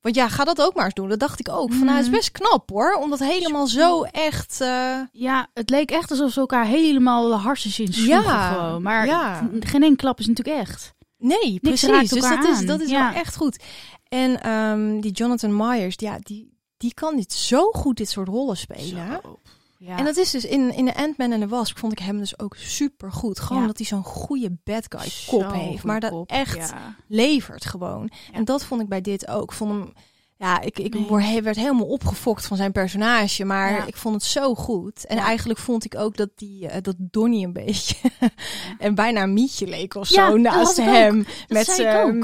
[0.02, 1.10] want ja, ga dat ook maar eens doen.
[1.10, 1.70] Dat dacht ik ook.
[1.74, 2.16] Van, nou, het is Mhm.
[2.16, 2.94] best knap hoor.
[2.94, 4.62] Om dat helemaal zo echt.
[4.62, 8.82] eh, Ja, het leek echt alsof ze elkaar helemaal de harsens in sloegen Ja, gewoon.
[8.82, 9.50] Maar ja.
[9.60, 10.94] geen één klap is natuurlijk echt.
[11.18, 12.10] Nee, precies.
[12.10, 13.12] Dus dat is, dat is Ja.
[13.12, 13.64] wel echt goed.
[14.08, 18.58] En ehm, die Jonathan Myers, ja, die, die kan dit zo goed dit soort rollen
[18.58, 19.20] spelen.
[19.24, 19.40] Zo.
[19.84, 19.98] Ja.
[19.98, 22.40] En dat is dus in, in de Ant-Man en de Wasp vond ik hem dus
[22.40, 23.40] ook super goed.
[23.40, 23.68] Gewoon Ja.
[23.68, 25.84] dat hij zo'n goede bad guy kop heeft.
[25.84, 26.96] Maar dat kop, echt ja.
[27.08, 28.12] levert gewoon.
[28.34, 29.44] En dat vond ik bij dit ook.
[29.52, 29.94] Ik vond hem...
[30.38, 31.42] Ja, ik, ik Nee.
[31.42, 33.46] werd helemaal opgefokt van zijn personage.
[33.46, 33.86] Maar Ja.
[33.86, 35.06] ik vond het zo goed.
[35.06, 35.24] En Ja.
[35.24, 37.96] eigenlijk vond ik ook dat, die, eh, dat Donnie een beetje...
[38.80, 41.26] en bijna een mietje leek of zo naast hem.
[41.48, 42.22] Met zijn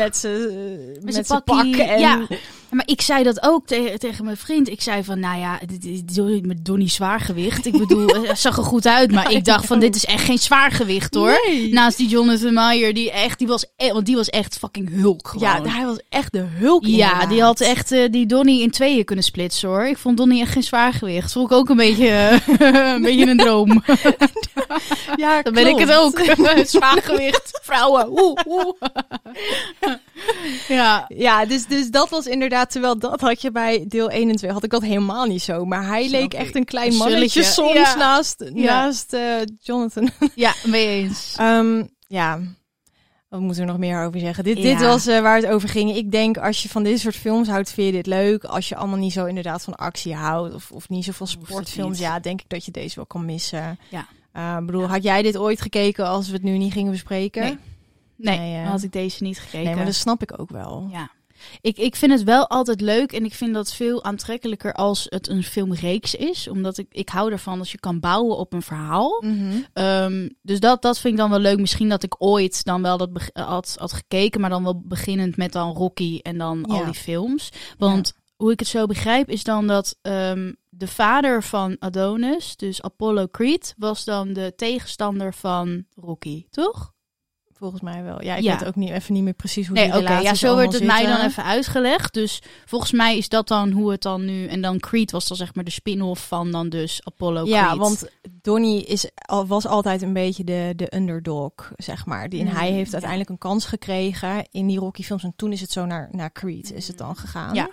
[1.02, 1.66] met zijn pak.
[1.76, 2.28] En, ja.
[2.78, 4.70] Maar ik zei dat ook te- tegen mijn vriend.
[4.70, 7.66] Ik zei van, nou ja, dit is Donnie- met Donnie zwaargewicht.
[7.66, 10.38] Ik bedoel, hij zag er goed uit, maar ik dacht van, dit is echt geen
[10.38, 11.40] zwaargewicht hoor.
[11.48, 11.74] Nee.
[11.74, 15.28] Naast die Jonathan Meyer, die echt, die was, e- want die was echt fucking hulk
[15.28, 15.48] gewoon.
[15.66, 17.30] ja, hij was echt de hulk Ja, inderdaad.
[17.30, 19.86] die had echt eh, die Donnie in tweeën kunnen splitsen hoor.
[19.88, 21.32] Ik vond Donnie echt geen zwaargewicht.
[21.32, 22.42] Vond ik ook een beetje,
[22.96, 23.84] een beetje een droom.
[25.16, 26.20] Ja, Dan ben ik het ook.
[26.66, 28.08] Zwaargewicht, vrouwen.
[28.22, 28.74] Oeh, oeh.
[30.68, 31.06] ja.
[31.16, 34.52] Ja, dus, dus dat was inderdaad, terwijl dat had je bij deel 1 en 2,
[34.52, 35.66] had ik dat helemaal niet zo.
[35.66, 37.96] Maar hij leek echt een klein Een mannetje soms Ja.
[37.96, 39.22] naast, naast eh,
[39.62, 40.10] Jonathan.
[40.36, 41.36] ja, mee eens.
[41.38, 42.40] Ehm, ja,
[43.30, 44.44] wat moeten we nog meer over zeggen?
[44.44, 45.96] Dit, dit was eh, waar het over ging.
[45.96, 48.44] Ik denk, als je van dit soort films houdt, vind je dit leuk.
[48.44, 51.40] Als je allemaal niet zo inderdaad van actie houdt of, of niet zo van Hoeft
[51.40, 53.80] het sportfilms, ja, denk ik dat je deze wel kan missen.
[53.90, 54.08] Ja.
[54.60, 57.60] Ik bedoel, had jij dit ooit gekeken als we het nu niet gingen bespreken?
[58.16, 58.38] Nee.
[58.40, 59.66] Nee, had ik deze niet gekeken.
[59.66, 60.88] Nee, maar dat snap ik ook wel.
[60.92, 61.10] Ja.
[61.62, 65.28] Ik, ik vind het wel altijd leuk en ik vind dat veel aantrekkelijker als het
[65.28, 66.48] een filmreeks is.
[66.48, 69.24] Omdat ik, ik hou ervan als je kan bouwen op een verhaal.
[69.26, 69.58] Mhm.
[69.74, 71.60] Ehm, dus dat, dat vind ik dan wel leuk.
[71.60, 75.52] Misschien dat ik ooit dan wel dat had, had gekeken, maar dan wel beginnend met
[75.52, 77.50] dan Rocky en dan al die films.
[77.78, 82.82] Want hoe ik het zo begrijp is dan dat ehm, de vader van Adonis, dus
[82.82, 86.96] Apollo Creed, was dan de tegenstander van Rocky, toch?
[87.60, 88.24] Volgens mij wel.
[88.24, 88.58] Ja, ik Ja.
[88.58, 90.84] weet ook niet, even niet meer precies hoe Nee, die relaties Ja, zo werd het
[90.84, 92.14] mij dan even uitgelegd.
[92.14, 94.48] Dus volgens mij is dat dan hoe het dan nu...
[94.48, 97.54] En dan Creed was dan zeg maar de spin-off van dan dus Apollo Creed.
[97.54, 98.08] Ja, want
[98.42, 99.10] Donnie is,
[99.48, 102.30] was altijd een beetje de, de underdog, zeg maar.
[102.30, 102.92] Die, en Mm, hij heeft ja.
[102.92, 105.24] uiteindelijk een kans gekregen in die Rocky-films.
[105.24, 107.54] En toen is het zo naar, naar Creed is het dan gegaan.
[107.56, 107.70] Ja.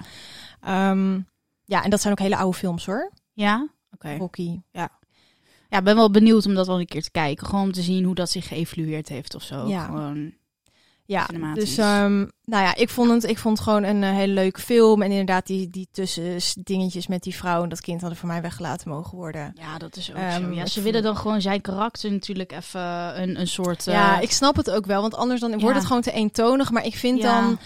[0.61, 1.21] Ehm,
[1.65, 3.13] ja, en dat zijn ook hele oude films hoor.
[3.33, 3.69] Ja?
[3.91, 4.17] Oké.
[4.17, 4.61] Rocky.
[4.71, 4.91] Ja,
[5.79, 7.47] ik ben wel benieuwd om dat wel een keer te kijken.
[7.47, 9.69] Gewoon om te zien hoe dat zich geëvalueerd heeft of zo.
[9.69, 9.85] Ja.
[9.85, 10.33] Gewoon,
[11.07, 14.33] Ja, dus ehm, nou ja, ik vond het, ik vond het gewoon een eh, hele
[14.33, 15.03] leuke film.
[15.03, 18.43] En inderdaad, die, die tussen dingetjes met die vrouw en dat kind hadden voor mij
[18.43, 19.53] weggelaten mogen worden.
[19.61, 20.51] ja, dat is ook Ehm, zo.
[20.51, 23.85] Ja, ze willen dan gewoon zijn karakter natuurlijk even een, een soort...
[23.85, 25.59] Ja, eh, ik snap het ook wel, want anders dan Ja.
[25.59, 26.71] wordt het gewoon te eentonig.
[26.71, 27.41] Maar ik vind ja.
[27.41, 27.59] dan,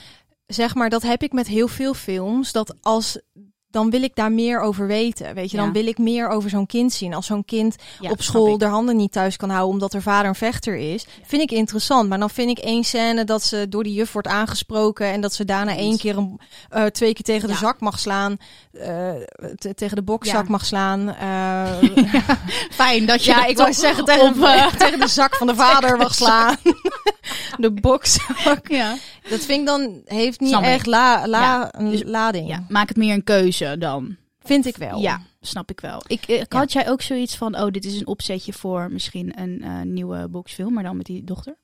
[0.46, 2.52] zeg maar, dat heb ik met heel veel films.
[2.52, 3.20] Dat als
[3.70, 5.34] dan wil ik daar meer over weten.
[5.34, 5.62] Weet je, Ja.
[5.62, 7.14] dan wil ik meer over zo'n kind zien.
[7.14, 10.28] Als zo'n kind Ja, op school de handen niet thuis kan houden omdat haar vader
[10.28, 12.08] een vechter is, vind ik interessant.
[12.08, 15.34] Maar dan vind ik één scène dat ze door die juf wordt aangesproken en dat
[15.34, 18.36] ze daarna één keer een, eh, twee keer tegen de zak mag slaan,
[18.72, 19.10] eh,
[19.56, 21.08] te- tegen de bokzak mag slaan.
[21.14, 21.72] eh,
[22.70, 24.34] Fijn dat je ja, dat ik wou zeggen tegen, op,
[24.78, 26.56] tegen de zak van de vader mag slaan.
[27.56, 28.68] de bokzak.
[28.68, 28.94] ja.
[29.30, 32.48] Dat vind ik dan heeft niet Snap echt la, la, Ja, een dus- lading.
[32.48, 34.16] ja, maak het meer een keuze dan.
[34.40, 35.00] Vind ik wel.
[35.00, 36.02] Ja, snap ik wel.
[36.06, 39.62] Ik, ik had jij ook zoiets van, oh, dit is een opzetje voor misschien een
[39.62, 41.56] eh, nieuwe boxfilm, maar dan met die dochter?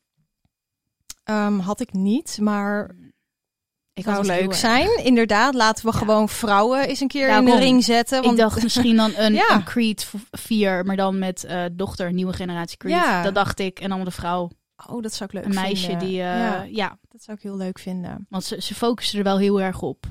[1.25, 2.91] Ehm, had ik niet, maar
[3.93, 5.05] Ik zou had het heel leuk zijn.
[5.05, 5.99] Inderdaad, laten we Ja.
[5.99, 8.23] gewoon vrouwen eens een keer in de ring zetten.
[8.23, 9.51] Want Ik dacht misschien dan een, Ja.
[9.55, 12.93] een Creed v- 4, maar dan met eh, dochter, nieuwe generatie Creed.
[12.93, 13.23] Ja.
[13.23, 13.81] Dat dacht ik.
[13.81, 14.51] En dan de vrouw,
[14.89, 16.99] oh, dat zou ik leuk een meisje die, eh, ja, ja.
[17.09, 18.27] dat zou ik heel leuk vinden.
[18.29, 20.05] want ze, ze focussen er wel heel erg op,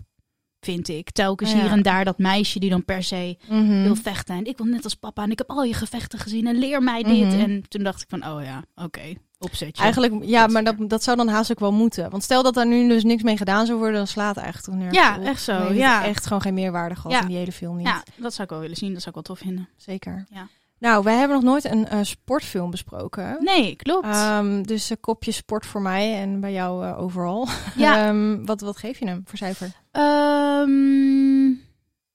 [0.60, 1.12] vind ik.
[1.12, 1.62] Telkens Ja.
[1.62, 3.84] hier en daar dat meisje die dan per se Mhm.
[3.84, 4.36] wil vechten.
[4.36, 6.84] En ik wil net als papa en ik heb al je gevechten gezien en leer
[6.84, 7.28] mij dit.
[7.28, 7.40] Mhm.
[7.40, 9.82] En toen dacht ik van, oh ja, oké, opzetje.
[9.84, 12.10] Eigenlijk, ja, maar dat, dat zou dan haast ook wel moeten.
[12.10, 14.74] Want stel dat daar nu dus niks mee gedaan zou worden, dan slaat het eigenlijk
[14.74, 15.24] toch nergens Ja, op.
[15.24, 16.04] echt zo, ja.
[16.06, 17.22] echt gewoon geen meerwaarde gehad Ja.
[17.22, 17.88] in die hele film niet.
[17.88, 18.94] Ja, dat zou ik wel willen zien.
[18.94, 19.70] Dat zou ik wel tof vinden.
[19.78, 20.26] Zeker.
[20.30, 20.48] Ja.
[20.84, 23.38] Nou, wij hebben nog nooit een eh, sportfilm besproken.
[23.40, 24.06] Nee, klopt.
[24.06, 27.48] Ehm, dus een kopje sport voor mij en bij jou eh, overal.
[27.76, 28.08] Ja.
[28.08, 29.72] Ehm, wat, wat geef je hem voor cijfer?
[29.92, 31.48] Ehm,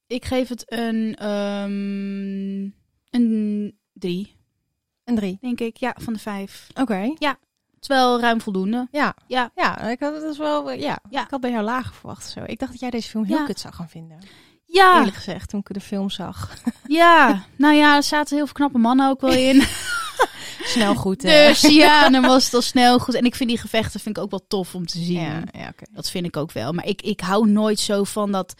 [0.06, 1.24] ik geef het een,
[3.10, 4.36] een drie,
[5.04, 5.38] Een drie.
[5.40, 5.76] denk ik.
[5.76, 6.66] Ja, van de vijf.
[6.80, 7.14] Oké.
[7.20, 7.36] Het
[7.80, 8.88] is wel ruim voldoende.
[8.90, 9.14] Ja.
[9.26, 9.50] Ja.
[9.54, 10.70] Ja, ik had het dus wel.
[10.72, 11.22] Ja, Ja.
[11.24, 12.30] ik had bij jou lager verwacht.
[12.30, 12.40] Zo.
[12.46, 13.44] Ik dacht dat jij deze film heel Ja.
[13.44, 14.18] kut zou gaan vinden.
[14.70, 16.56] Ja, Eerlijk gezegd, toen ik de film zag.
[16.86, 17.44] ja.
[17.56, 19.62] Nou ja, er zaten heel veel knappe mannen ook wel in.
[20.62, 21.22] Snel goed.
[21.22, 21.46] hè?
[21.48, 23.14] dus ja, dan was het al snel goed.
[23.14, 25.20] En ik vind die gevechten vind ik ook wel tof om te zien.
[25.20, 25.72] Ja, ja.
[25.90, 26.72] Dat vind ik ook wel.
[26.72, 28.54] Maar ik, ik hou nooit zo van dat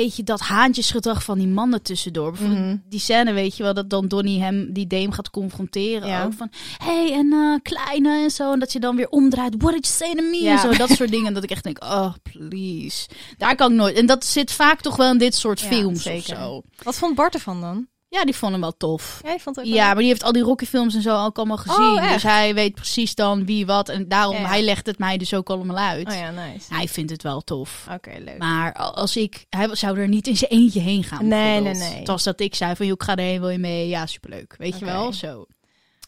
[0.00, 2.30] beetje dat haantjesgedrag van die mannen tussendoor.
[2.30, 2.76] Bijvoorbeeld Mhm.
[2.88, 6.08] die scène, weet je wel, dat dan Donnie hem, die Dame gaat confronteren.
[6.08, 6.24] Ja.
[6.24, 8.52] Ook van, hey, en eh, kleine en zo.
[8.52, 9.54] En dat je dan weer omdraait.
[9.58, 10.42] What did you say to me?
[10.42, 10.52] Ja.
[10.52, 11.34] En zo, dat soort dingen.
[11.34, 13.06] Dat ik echt denk, oh, please.
[13.38, 13.96] Daar kan ik nooit.
[13.96, 16.32] En dat zit vaak toch wel in dit soort Ja, films zeker.
[16.36, 16.62] of zo.
[16.82, 17.86] Wat vond Bart ervan dan?
[18.14, 19.20] Ja, die vond hem wel tof.
[19.22, 21.56] Jij vond het ook Ja, maar die heeft al die Rocky-films en zo ook allemaal
[21.56, 21.90] gezien.
[21.92, 22.12] Oh, echt?
[22.12, 23.88] dus hij weet precies dan wie wat.
[23.88, 24.46] En daarom, Ja.
[24.46, 26.08] hij legt het mij dus ook allemaal uit.
[26.08, 26.74] Oh ja, nice.
[26.74, 27.86] Hij vindt het wel tof.
[27.92, 28.38] Oké, leuk.
[28.38, 31.28] Maar als ik, hij zou er niet in zijn eentje heen gaan.
[31.28, 31.98] Nee, nee, nee.
[31.98, 33.88] Het was dat ik zei van, joh, ik ga erheen, wil je mee?
[33.88, 34.54] Ja, superleuk.
[34.58, 35.46] Weet je wel, zo.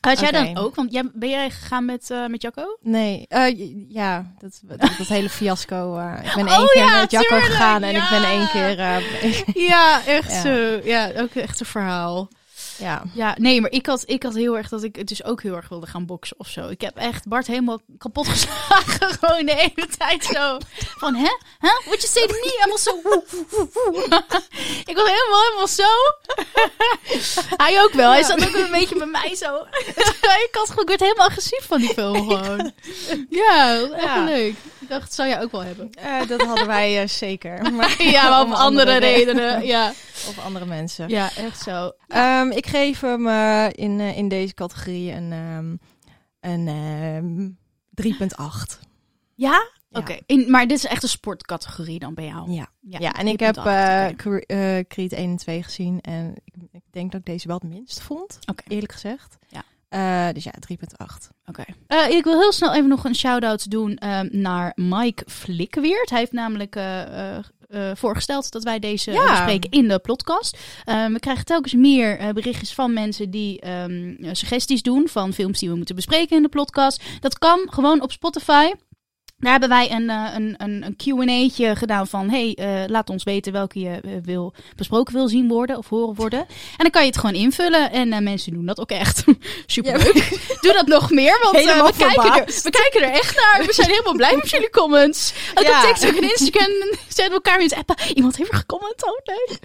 [0.06, 0.74] Had jij dan ook?
[0.74, 2.78] Want jij, ben jij gegaan met, eh met Jacco?
[2.80, 5.96] Nee, eh, ja, dat, dat, dat hele fiasco.
[5.98, 8.48] eh, ik ben Oh één keer ja, met Jacco tuurlijk, gegaan en ik ben één
[8.48, 8.78] keer...
[9.70, 10.40] Ja, echt Ja.
[10.40, 10.80] zo.
[10.84, 12.28] Ja, ook echt een verhaal.
[12.78, 13.02] Ja.
[13.14, 15.54] Ja, nee, maar ik had, ik had heel erg dat ik het dus ook heel
[15.56, 16.68] erg wilde gaan boksen of zo.
[16.68, 19.08] Ik heb echt Bart helemaal kapot geslagen.
[19.20, 20.58] Gewoon de hele tijd zo.
[20.98, 21.36] Van, hè?
[21.58, 21.68] Hè?
[21.84, 22.44] What you say to me?
[23.02, 24.04] Woe, woe.
[24.90, 25.84] ik was helemaal, helemaal zo.
[27.64, 28.10] Hij ook wel.
[28.10, 29.56] Hij zat ook een beetje met mij zo.
[29.86, 32.72] ik, had, gewoon- ik werd helemaal agressief van die film gewoon.
[33.30, 34.24] Ja, echt Ja.
[34.24, 34.54] leuk.
[34.78, 35.90] Ik dacht, dat zou jij ook wel hebben.
[35.94, 37.72] Eh, dat hadden wij eh, zeker.
[37.72, 39.66] Maar Ja, maar om om andere re- redenen.
[39.66, 39.92] Ja,
[40.28, 41.08] Of andere mensen.
[41.08, 41.92] ja echt zo.
[42.08, 45.76] Ehm, ik geef hem eh, in, eh, in deze categorie een, ehm,
[46.40, 47.48] een ehm,
[47.94, 48.80] 3,8.
[49.34, 49.50] Ja?
[49.88, 49.98] Ja.
[50.00, 52.50] Oké, In- maar dit is echt een sportcategorie dan bij jou.
[52.50, 52.68] Ja.
[52.80, 56.00] Ja, en ik heb eh, Creed 1 en 2 gezien.
[56.00, 59.36] En ik, ik denk dat ik deze wel het minst vond, eerlijk gezegd.
[59.48, 59.62] Ja.
[60.32, 61.30] Dus ja, 3,8.
[61.44, 61.64] Oké.
[61.86, 66.10] Eh, ik wil heel snel even nog een shout-out doen ehm, naar Mike Flikkeweert.
[66.10, 66.74] Hij heeft namelijk
[67.68, 69.30] eh, eh, eh, voorgesteld dat wij deze Ja.
[69.30, 70.58] bespreken in de podcast.
[70.84, 75.32] Ehm, we krijgen telkens meer eh, berichtjes van mensen die ehm, eh, suggesties doen van
[75.32, 77.02] films die we moeten bespreken in de podcast.
[77.20, 78.72] Dat kan gewoon op Spotify.
[79.38, 82.30] Daar hebben wij een, eh, een, een, een Q&A'tje gedaan van...
[82.30, 86.14] hey, eh, laat ons weten welke je eh, wil, besproken wil zien worden of horen
[86.14, 86.38] worden.
[86.38, 87.92] En dan kan je het gewoon invullen.
[87.92, 89.24] En mensen doen dat ook echt
[89.66, 90.38] superleuk.
[90.60, 93.66] Doe dat nog meer, want we, kijken er, we kijken er echt naar.
[93.66, 95.32] We zijn helemaal blij met jullie comments.
[95.54, 95.88] Ook Ja.
[95.88, 96.72] op TikTok en Instagram
[97.08, 97.96] zijn we elkaar eens appen.
[98.14, 99.58] Iemand heeft er gecomment, oh leuk.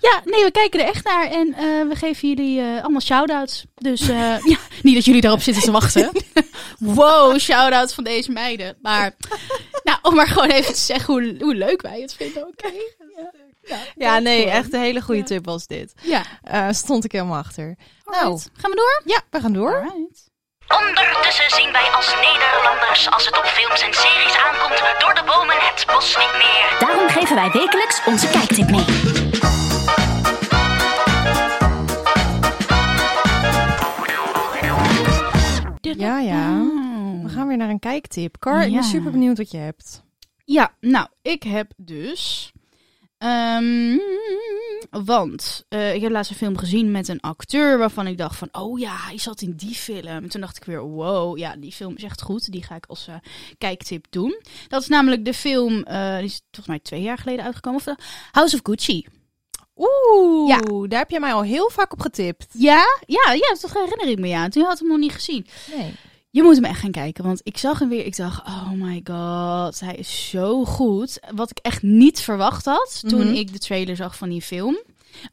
[0.00, 1.30] Ja, nee, we kijken er echt naar.
[1.30, 1.48] En
[1.88, 3.64] we geven jullie allemaal shout-outs.
[3.74, 4.06] Dus
[4.52, 6.10] ja, niet dat jullie daarop zitten te wachten.
[6.78, 8.76] wow, shout-outs van deze meiden.
[8.82, 9.15] Maar
[9.84, 12.72] nou, om maar gewoon even te zeggen hoe, hoe leuk wij het vinden, oké?
[13.62, 13.78] Ja.
[13.94, 14.54] Ja, nee, gewoon.
[14.54, 15.92] echt een hele goede tip was dit.
[16.02, 16.22] Ja.
[16.42, 17.76] Eh, stond ik helemaal achter.
[18.04, 18.40] Nou.
[18.52, 19.02] Gaan we door?
[19.04, 19.74] ja, we gaan door.
[19.74, 20.30] Alright.
[20.68, 25.56] Ondertussen zien wij als Nederlanders, als het op films en series aankomt, door de bomen
[25.58, 26.76] het bos niet meer.
[26.78, 28.84] Daarom geven wij wekelijks onze kijktip mee.
[35.80, 36.75] Ja, ja.
[37.46, 38.38] Gaan weer naar een kijktip.
[38.38, 38.74] Car, ik Ja.
[38.74, 40.02] ben super benieuwd wat je hebt.
[40.44, 42.50] Ja, nou, ik heb dus
[43.18, 43.96] Ehm,
[44.90, 48.48] want eh, ik heb laatst een film gezien met een acteur waarvan ik dacht van,
[48.52, 50.06] oh ja, hij zat in die film.
[50.06, 52.52] En toen dacht ik weer, wow, ja, die film is echt goed.
[52.52, 53.14] Die ga ik als eh,
[53.58, 54.40] kijktip doen.
[54.68, 57.94] Dat is namelijk de film, eh, die is volgens mij twee jaar geleden uitgekomen, of,
[58.32, 59.06] House of Gucci.
[59.76, 60.60] Oeh, Ja.
[60.88, 62.46] daar heb je mij al heel vaak op getipt.
[62.52, 64.48] Ja, ja, ja, dat herinner ik me ja.
[64.48, 65.46] Toen had ik hem nog niet gezien.
[65.76, 65.94] Nee.
[66.36, 68.04] Je moet hem echt gaan kijken, want ik zag hem weer.
[68.06, 71.18] Ik dacht, oh my god, hij is zo goed.
[71.34, 73.34] Wat ik echt niet verwacht had toen Mhm.
[73.34, 74.78] ik de trailer zag van die film.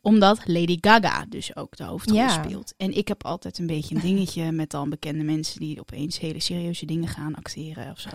[0.02, 2.44] Omdat Lady Gaga dus ook de hoofdrol Ja.
[2.44, 2.74] speelt.
[2.78, 6.40] En ik heb altijd een beetje een dingetje met dan bekende mensen die opeens hele
[6.40, 8.10] serieuze dingen gaan acteren of zo.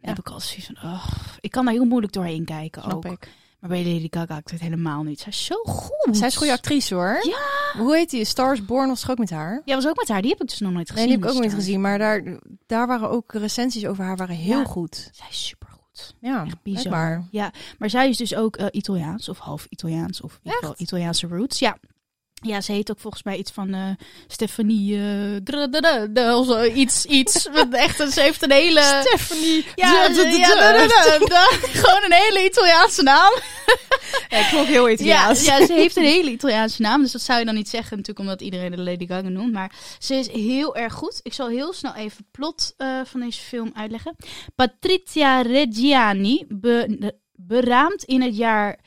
[0.00, 1.06] Heb ik altijd zoiets van, oh,
[1.40, 3.12] ik kan daar heel moeilijk doorheen kijken Snap ook.
[3.12, 3.28] ik.
[3.62, 5.20] Maar bij Lady Gaga ik het helemaal niet.
[5.20, 6.16] Zij is zo goed.
[6.16, 7.18] Zij is een goede actrice hoor.
[7.26, 7.80] Ja.
[7.80, 8.24] Hoe heet die?
[8.24, 9.62] Stars Born was toch ook met haar?
[9.64, 10.20] Ja, was ook met haar.
[10.22, 11.08] Die heb ik dus nog nooit gezien.
[11.08, 11.80] Nee, die heb ik ook dus nooit daar- gezien.
[11.80, 14.64] Maar daar, daar waren ook recensies over haar waren heel Ja.
[14.64, 15.10] goed.
[15.12, 16.14] Zij is supergoed.
[16.20, 16.82] Ja, Echt bizar.
[16.82, 17.24] blijkbaar.
[17.30, 20.70] Ja, maar zij is dus ook eh, Italiaans of half Italiaans of in ieder geval
[20.70, 20.80] Echt?
[20.80, 21.58] Italiaanse roots.
[21.58, 21.76] Ja.
[22.42, 24.96] Ja, ze heet ook volgens mij iets van Stefanie Stephanie.
[26.14, 27.48] Uh, of zo, iets, iets.
[27.70, 29.04] Echt, ze heeft een hele.
[29.06, 29.66] Stephanie.
[29.74, 30.08] Ja,
[31.72, 33.32] gewoon een hele Italiaanse naam.
[34.28, 35.44] ja, klopt heel Italiaans.
[35.44, 37.02] Ja, ze heeft een hele Italiaanse naam.
[37.02, 39.52] Dus dat zou je dan niet zeggen, natuurlijk, omdat iedereen de Lady Gaga noemt.
[39.52, 41.20] Maar ze is heel erg goed.
[41.22, 44.16] Ik zal heel snel even plot eh, van deze film uitleggen.
[44.54, 48.78] Patricia Reggiani be beraamt in het jaar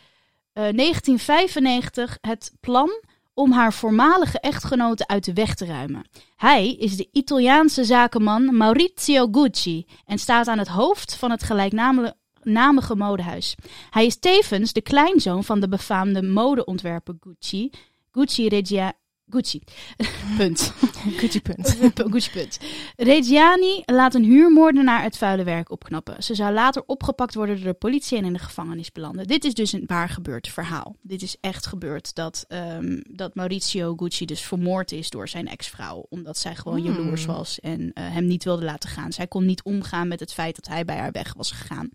[0.53, 2.89] 1995 het plan
[3.35, 6.09] om haar voormalige echtgenote uit de weg te ruimen.
[6.35, 12.95] Hij is de Italiaanse zakenman Maurizio Gucci en staat aan het hoofd van het gelijknamige
[12.95, 13.55] modehuis.
[13.89, 17.69] Hij is tevens de kleinzoon van de befaamde modeontwerper Gucci,
[18.11, 18.93] Gucci Regia...
[19.33, 19.61] Gucci.
[20.37, 20.73] Punt.
[21.19, 21.77] Gucci punt.
[21.95, 22.59] Gucci punt.
[22.95, 26.23] Reggiani laat een huurmoordenaar het vuile werk opknappen.
[26.23, 29.27] Ze zou later opgepakt worden door de politie en in de gevangenis belanden.
[29.27, 30.95] Dit is dus een waar gebeurd verhaal.
[31.01, 36.05] Dit is echt gebeurd dat, ehm, dat Maurizio Gucci dus vermoord is door zijn ex-vrouw.
[36.09, 36.93] Omdat zij gewoon Hmm.
[36.93, 39.11] jaloers was en eh, hem niet wilde laten gaan.
[39.11, 41.89] Zij kon niet omgaan met het feit dat hij bij haar weg was gegaan.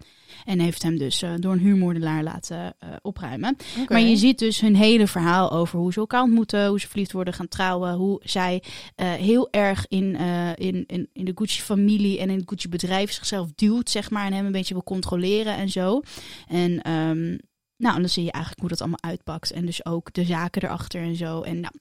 [0.44, 3.56] En heeft hem dus eh, door een huurmoordenaar laten eh, opruimen.
[3.88, 7.12] Maar je ziet dus hun hele verhaal over hoe ze elkaar ontmoeten, hoe ze verliefd
[7.12, 8.62] worden, gaan trouwen, hoe zij
[8.94, 10.16] eh, heel erg in,
[10.54, 14.46] in, in, in de Gucci-familie en in het Gucci-bedrijf zichzelf duwt, zeg maar, en hem
[14.46, 16.00] een beetje wil controleren en zo.
[16.48, 17.36] En ehm,
[17.80, 20.62] nou, en dan zie je eigenlijk hoe dat allemaal uitpakt en dus ook de zaken
[20.62, 21.40] erachter en zo.
[21.40, 21.74] En nou,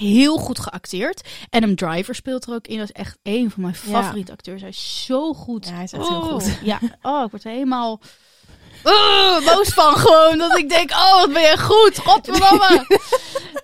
[0.00, 1.28] heel goed geacteerd.
[1.50, 2.78] Adam Driver speelt er ook in.
[2.78, 4.60] Dat is echt een van mijn favoriete acteurs.
[4.60, 5.66] Hij is zo goed.
[5.66, 6.58] Ja, hij is echt heel goed.
[6.62, 8.00] Ja, oh, ik word helemaal
[8.84, 10.38] oh, boos van gewoon.
[10.38, 11.98] Dat ik denk, oh, wat ben je goed.
[11.98, 12.84] Godverdomme.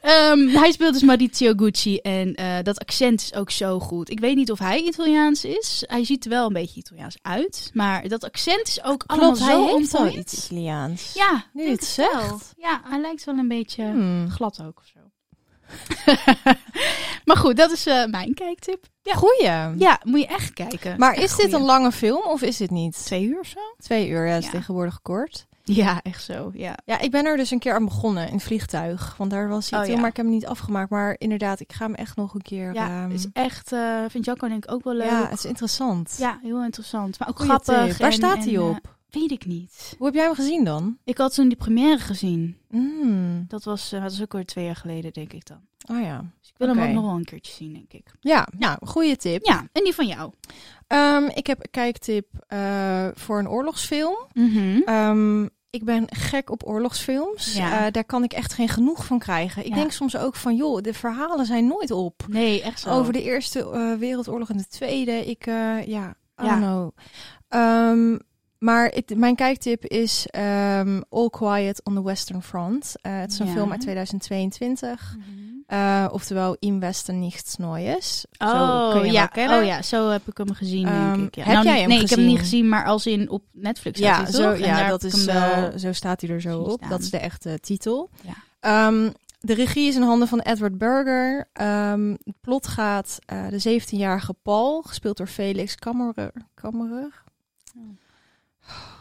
[0.03, 1.97] Ehm, hij speelt dus Maurizio Gucci.
[1.97, 4.11] En eh, dat accent is ook zo goed.
[4.11, 5.83] Ik weet niet of hij Italiaans is.
[5.87, 7.71] Hij ziet er wel een beetje Italiaans uit.
[7.75, 10.33] Maar dat accent is ook allemaal Klopt, zo hij heeft wel on-point.
[10.33, 11.13] iets Italiaans.
[11.15, 12.09] Ja, Nu het wel.
[12.21, 12.53] zegt.
[12.57, 14.31] Ja, hij lijkt wel een beetje Hmm.
[14.31, 14.99] glad ook of zo.
[17.25, 18.85] maar goed, dat is eh, mijn kijktip.
[19.03, 19.15] Ja.
[19.15, 19.79] Goeie.
[19.79, 20.99] ja, moet je echt kijken.
[20.99, 21.55] Maar Echt is dit goeie.
[21.57, 23.05] een lange film of is dit niet?
[23.05, 23.61] Twee uur of zo?
[23.79, 24.51] Twee uur, ja, is Ja.
[24.51, 25.47] tegenwoordig kort.
[25.65, 26.51] Ja, echt zo.
[26.55, 26.75] Ja.
[26.85, 29.15] Ja, ik ben er dus een keer aan begonnen in het vliegtuig.
[29.17, 30.01] Want daar was hij Oh, toen, ja.
[30.01, 30.91] maar ik heb hem niet afgemaakt.
[30.91, 32.75] Maar inderdaad, ik ga hem echt nog een keer...
[32.75, 35.07] Ja, ehm, is echt, eh vindt Jacco denk ik ook wel leuk.
[35.11, 36.15] ja, het is interessant.
[36.19, 37.19] Ja, heel interessant.
[37.19, 37.99] Maar ook Goeie grappig.
[37.99, 38.97] Waar staat en, hij eh, op?
[39.13, 39.95] Weet ik niet.
[39.99, 40.99] Hoe heb jij hem gezien dan?
[41.05, 42.57] Ik had toen die première gezien.
[42.71, 43.45] Mm.
[43.49, 45.61] Dat was, eh, dat was ook weer twee jaar geleden, denk ik dan.
[45.91, 46.19] Oh ja.
[46.41, 48.13] Dus ik wil hem ook nog wel een keertje zien, denk ik.
[48.21, 49.45] Ja, nou, goede tip.
[49.47, 50.33] Ja, en die van jou?
[50.87, 54.17] Ehm, ik heb een kijktip eh, voor een oorlogsfilm.
[54.33, 54.81] Mhm.
[54.85, 57.55] Ehm, ik ben gek op oorlogsfilms.
[57.57, 57.87] Ja.
[57.87, 59.63] Eh, daar kan ik echt geen genoeg van krijgen.
[59.65, 59.75] Ik Ja.
[59.75, 62.25] denk soms ook van, joh, de verhalen zijn nooit op.
[62.29, 62.91] Nee, echt zo.
[62.91, 65.27] Over de Eerste Wereldoorlog en de Tweede.
[65.27, 66.15] Ik, ja, I Ja.
[66.37, 66.91] don't know.
[67.49, 68.19] Ehm,
[68.63, 72.95] maar mijn kijktip is ehm, All Quiet on the Western Front.
[73.01, 73.53] Eh, het is een Ja.
[73.53, 75.17] film uit 2022.
[75.19, 75.27] Mhm.
[75.67, 78.25] Eh, oftewel In Westen nichts Neues.
[78.31, 79.31] Zo Oh, kun je ja.
[79.59, 81.35] oh ja, zo heb ik hem gezien, Ehm, denk ik.
[81.35, 81.43] Ja.
[81.45, 82.69] heb Nou, jij hem Nee, ik heb hem niet gezien?
[82.69, 85.71] maar als in op Netflix Ja, hij, zo, ja dat is, hem wel...
[85.71, 86.77] eh, zo staat hij er zo op.
[86.79, 86.91] staan.
[86.91, 88.11] Dat is de echte titel.
[88.23, 88.33] Ja.
[88.61, 91.49] Ehm, de regie is in handen van Edward Berger.
[91.53, 97.23] Ehm, het plot gaat eh, de 17-jarige Paul, gespeeld door Felix Kammerer, Kammerer
[97.77, 97.83] Oh.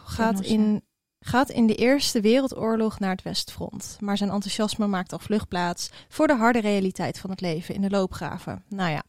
[0.04, 0.82] Gaat, in,
[1.20, 3.96] gaat in de Eerste Wereldoorlog naar het Westfront.
[4.00, 7.90] Maar zijn enthousiasme maakt al vluchtplaats voor de harde realiteit van het leven in de
[7.90, 8.64] loopgraven.
[8.68, 9.02] Nou ja,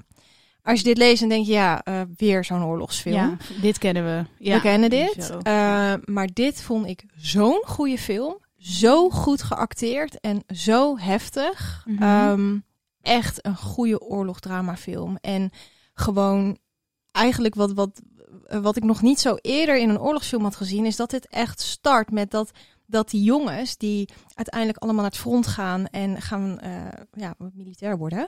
[0.64, 3.16] als je dit leest, dan denk je ja, eh, weer zo'n oorlogsfilm.
[3.16, 4.46] Ja, dit kennen we.
[4.46, 5.30] Ja, We kennen dit.
[5.42, 8.38] Eh, maar dit vond ik zo'n goede film.
[8.58, 11.84] Zo goed geacteerd en zo heftig.
[11.86, 12.04] Mhm.
[12.04, 12.60] Ehm,
[13.02, 15.18] echt een goede oorlogdramafilm.
[15.22, 15.52] En
[15.94, 16.58] gewoon
[17.14, 18.02] eigenlijk wat, wat,
[18.48, 20.86] wat ik nog niet zo eerder in een oorlogsfilm had gezien...
[20.86, 22.52] is dat dit echt start met dat
[22.86, 26.72] dat die jongens die uiteindelijk allemaal naar het front gaan en gaan eh,
[27.14, 28.28] ja, militair worden,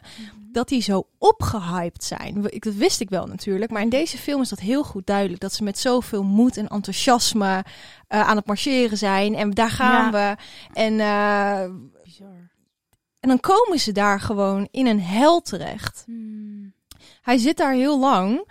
[0.51, 2.45] dat die zo opgehyped zijn.
[2.49, 5.41] Ik, dat wist ik wel natuurlijk, maar in deze film is dat heel goed duidelijk
[5.41, 7.65] dat ze met zoveel moed en enthousiasme
[8.07, 10.35] eh, aan het marcheren zijn en daar gaan we.
[10.73, 11.73] En, eh,
[12.03, 12.51] Bizar.
[13.19, 16.03] en dan komen ze daar gewoon in een hel terecht.
[16.05, 16.73] Hmm.
[17.21, 18.47] Hij zit daar heel lang.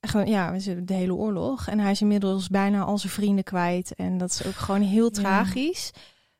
[0.00, 0.52] Gewoon, ja,
[0.84, 1.68] de hele oorlog.
[1.68, 3.94] En hij is inmiddels bijna al zijn vrienden kwijt.
[3.94, 5.10] En dat is ook gewoon heel Ja.
[5.10, 5.90] tragisch.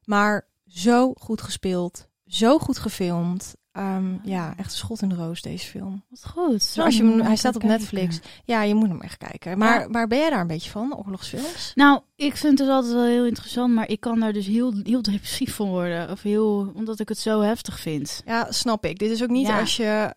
[0.04, 2.08] Maar zo goed gespeeld.
[2.26, 3.54] Zo goed gefilmd.
[3.72, 6.04] Ehm, ja, echt een schot in de roos, deze film.
[6.08, 6.50] Wat goed.
[6.50, 7.78] Dus Zo, als je hem, hij staat op kijken.
[7.78, 8.20] Netflix.
[8.44, 9.58] Ja, je moet hem echt kijken.
[9.58, 9.88] Maar, Ja.
[9.88, 11.72] maar ben jij daar een beetje van, oorlogsfilms?
[11.74, 15.02] Nou, ik vind het altijd wel heel interessant, maar ik kan daar dus heel, heel
[15.02, 16.10] depressief van worden.
[16.10, 18.22] Of heel, omdat ik het zo heftig vind.
[18.26, 18.98] Ja, snap ik.
[18.98, 19.60] Dit is ook niet Ja.
[19.60, 20.14] als je...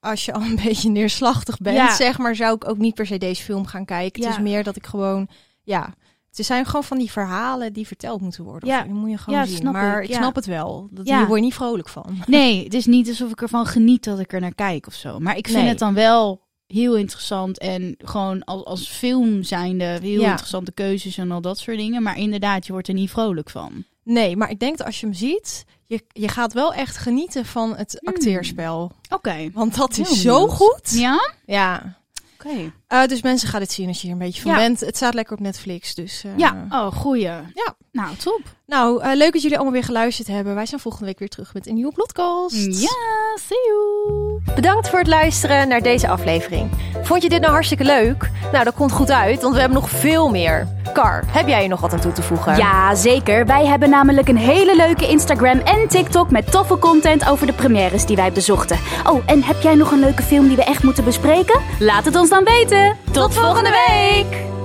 [0.00, 1.94] Als je al een beetje neerslachtig bent, Ja.
[1.94, 4.22] zeg maar, zou ik ook niet per se deze film gaan kijken.
[4.22, 4.38] Het Ja.
[4.38, 5.28] is meer dat ik gewoon,
[5.62, 5.94] ja,
[6.36, 8.68] het zijn gewoon van die verhalen die verteld moeten worden.
[8.68, 8.82] Ja.
[8.82, 9.56] Die moet je gewoon Ja, zien.
[9.56, 10.88] snap maar ik, snap het wel.
[10.90, 11.06] Dat.
[11.08, 12.18] Hier word je niet vrolijk van.
[12.26, 15.18] Nee, het is niet alsof ik ervan geniet dat ik er naar kijk of zo.
[15.18, 15.68] Maar ik vind Nee.
[15.68, 21.30] het dan wel heel interessant en gewoon als, als film zijnde heel interessante keuzes en
[21.30, 22.02] al dat soort dingen.
[22.02, 23.84] Maar inderdaad, je wordt er niet vrolijk van.
[24.04, 27.46] Nee, maar ik denk dat als je hem ziet, je, je gaat wel echt genieten
[27.46, 28.12] van het Hmm.
[28.14, 28.92] acteerspel.
[29.08, 29.50] Oké.
[29.52, 30.56] Want dat is Heel zo benieuwd.
[30.56, 30.90] goed.
[30.92, 31.32] Ja?
[31.46, 31.98] Ja.
[32.44, 32.72] Oké.
[32.86, 34.56] Eh, dus mensen gaan het zien als je er een beetje van Ja.
[34.56, 34.80] bent.
[34.80, 35.94] Het staat lekker op Netflix.
[35.94, 37.22] Dus, eh, Ja, oh, goeie.
[37.22, 37.76] Ja.
[37.92, 38.40] Nou, top.
[38.70, 40.54] Nou, eh, leuk dat jullie allemaal weer geluisterd hebben.
[40.54, 42.54] Wij zijn volgende week weer terug met een nieuwe podcast.
[42.54, 44.40] Ja, see you.
[44.54, 46.70] Bedankt voor het luisteren naar deze aflevering.
[47.02, 48.30] Vond je dit nou hartstikke leuk?
[48.52, 50.68] Nou, dat komt goed uit, want we hebben nog veel meer.
[50.92, 52.56] Kar, heb jij er nog wat aan toe te voegen?
[52.56, 53.46] Ja, zeker.
[53.46, 58.06] Wij hebben namelijk een hele leuke Instagram en TikTok met toffe content over de premières
[58.06, 58.78] die wij bezochten.
[59.06, 61.60] Oh, en heb jij nog een leuke film die we echt moeten bespreken?
[61.78, 62.96] Laat het ons dan weten.
[63.12, 64.59] Tot volgende week!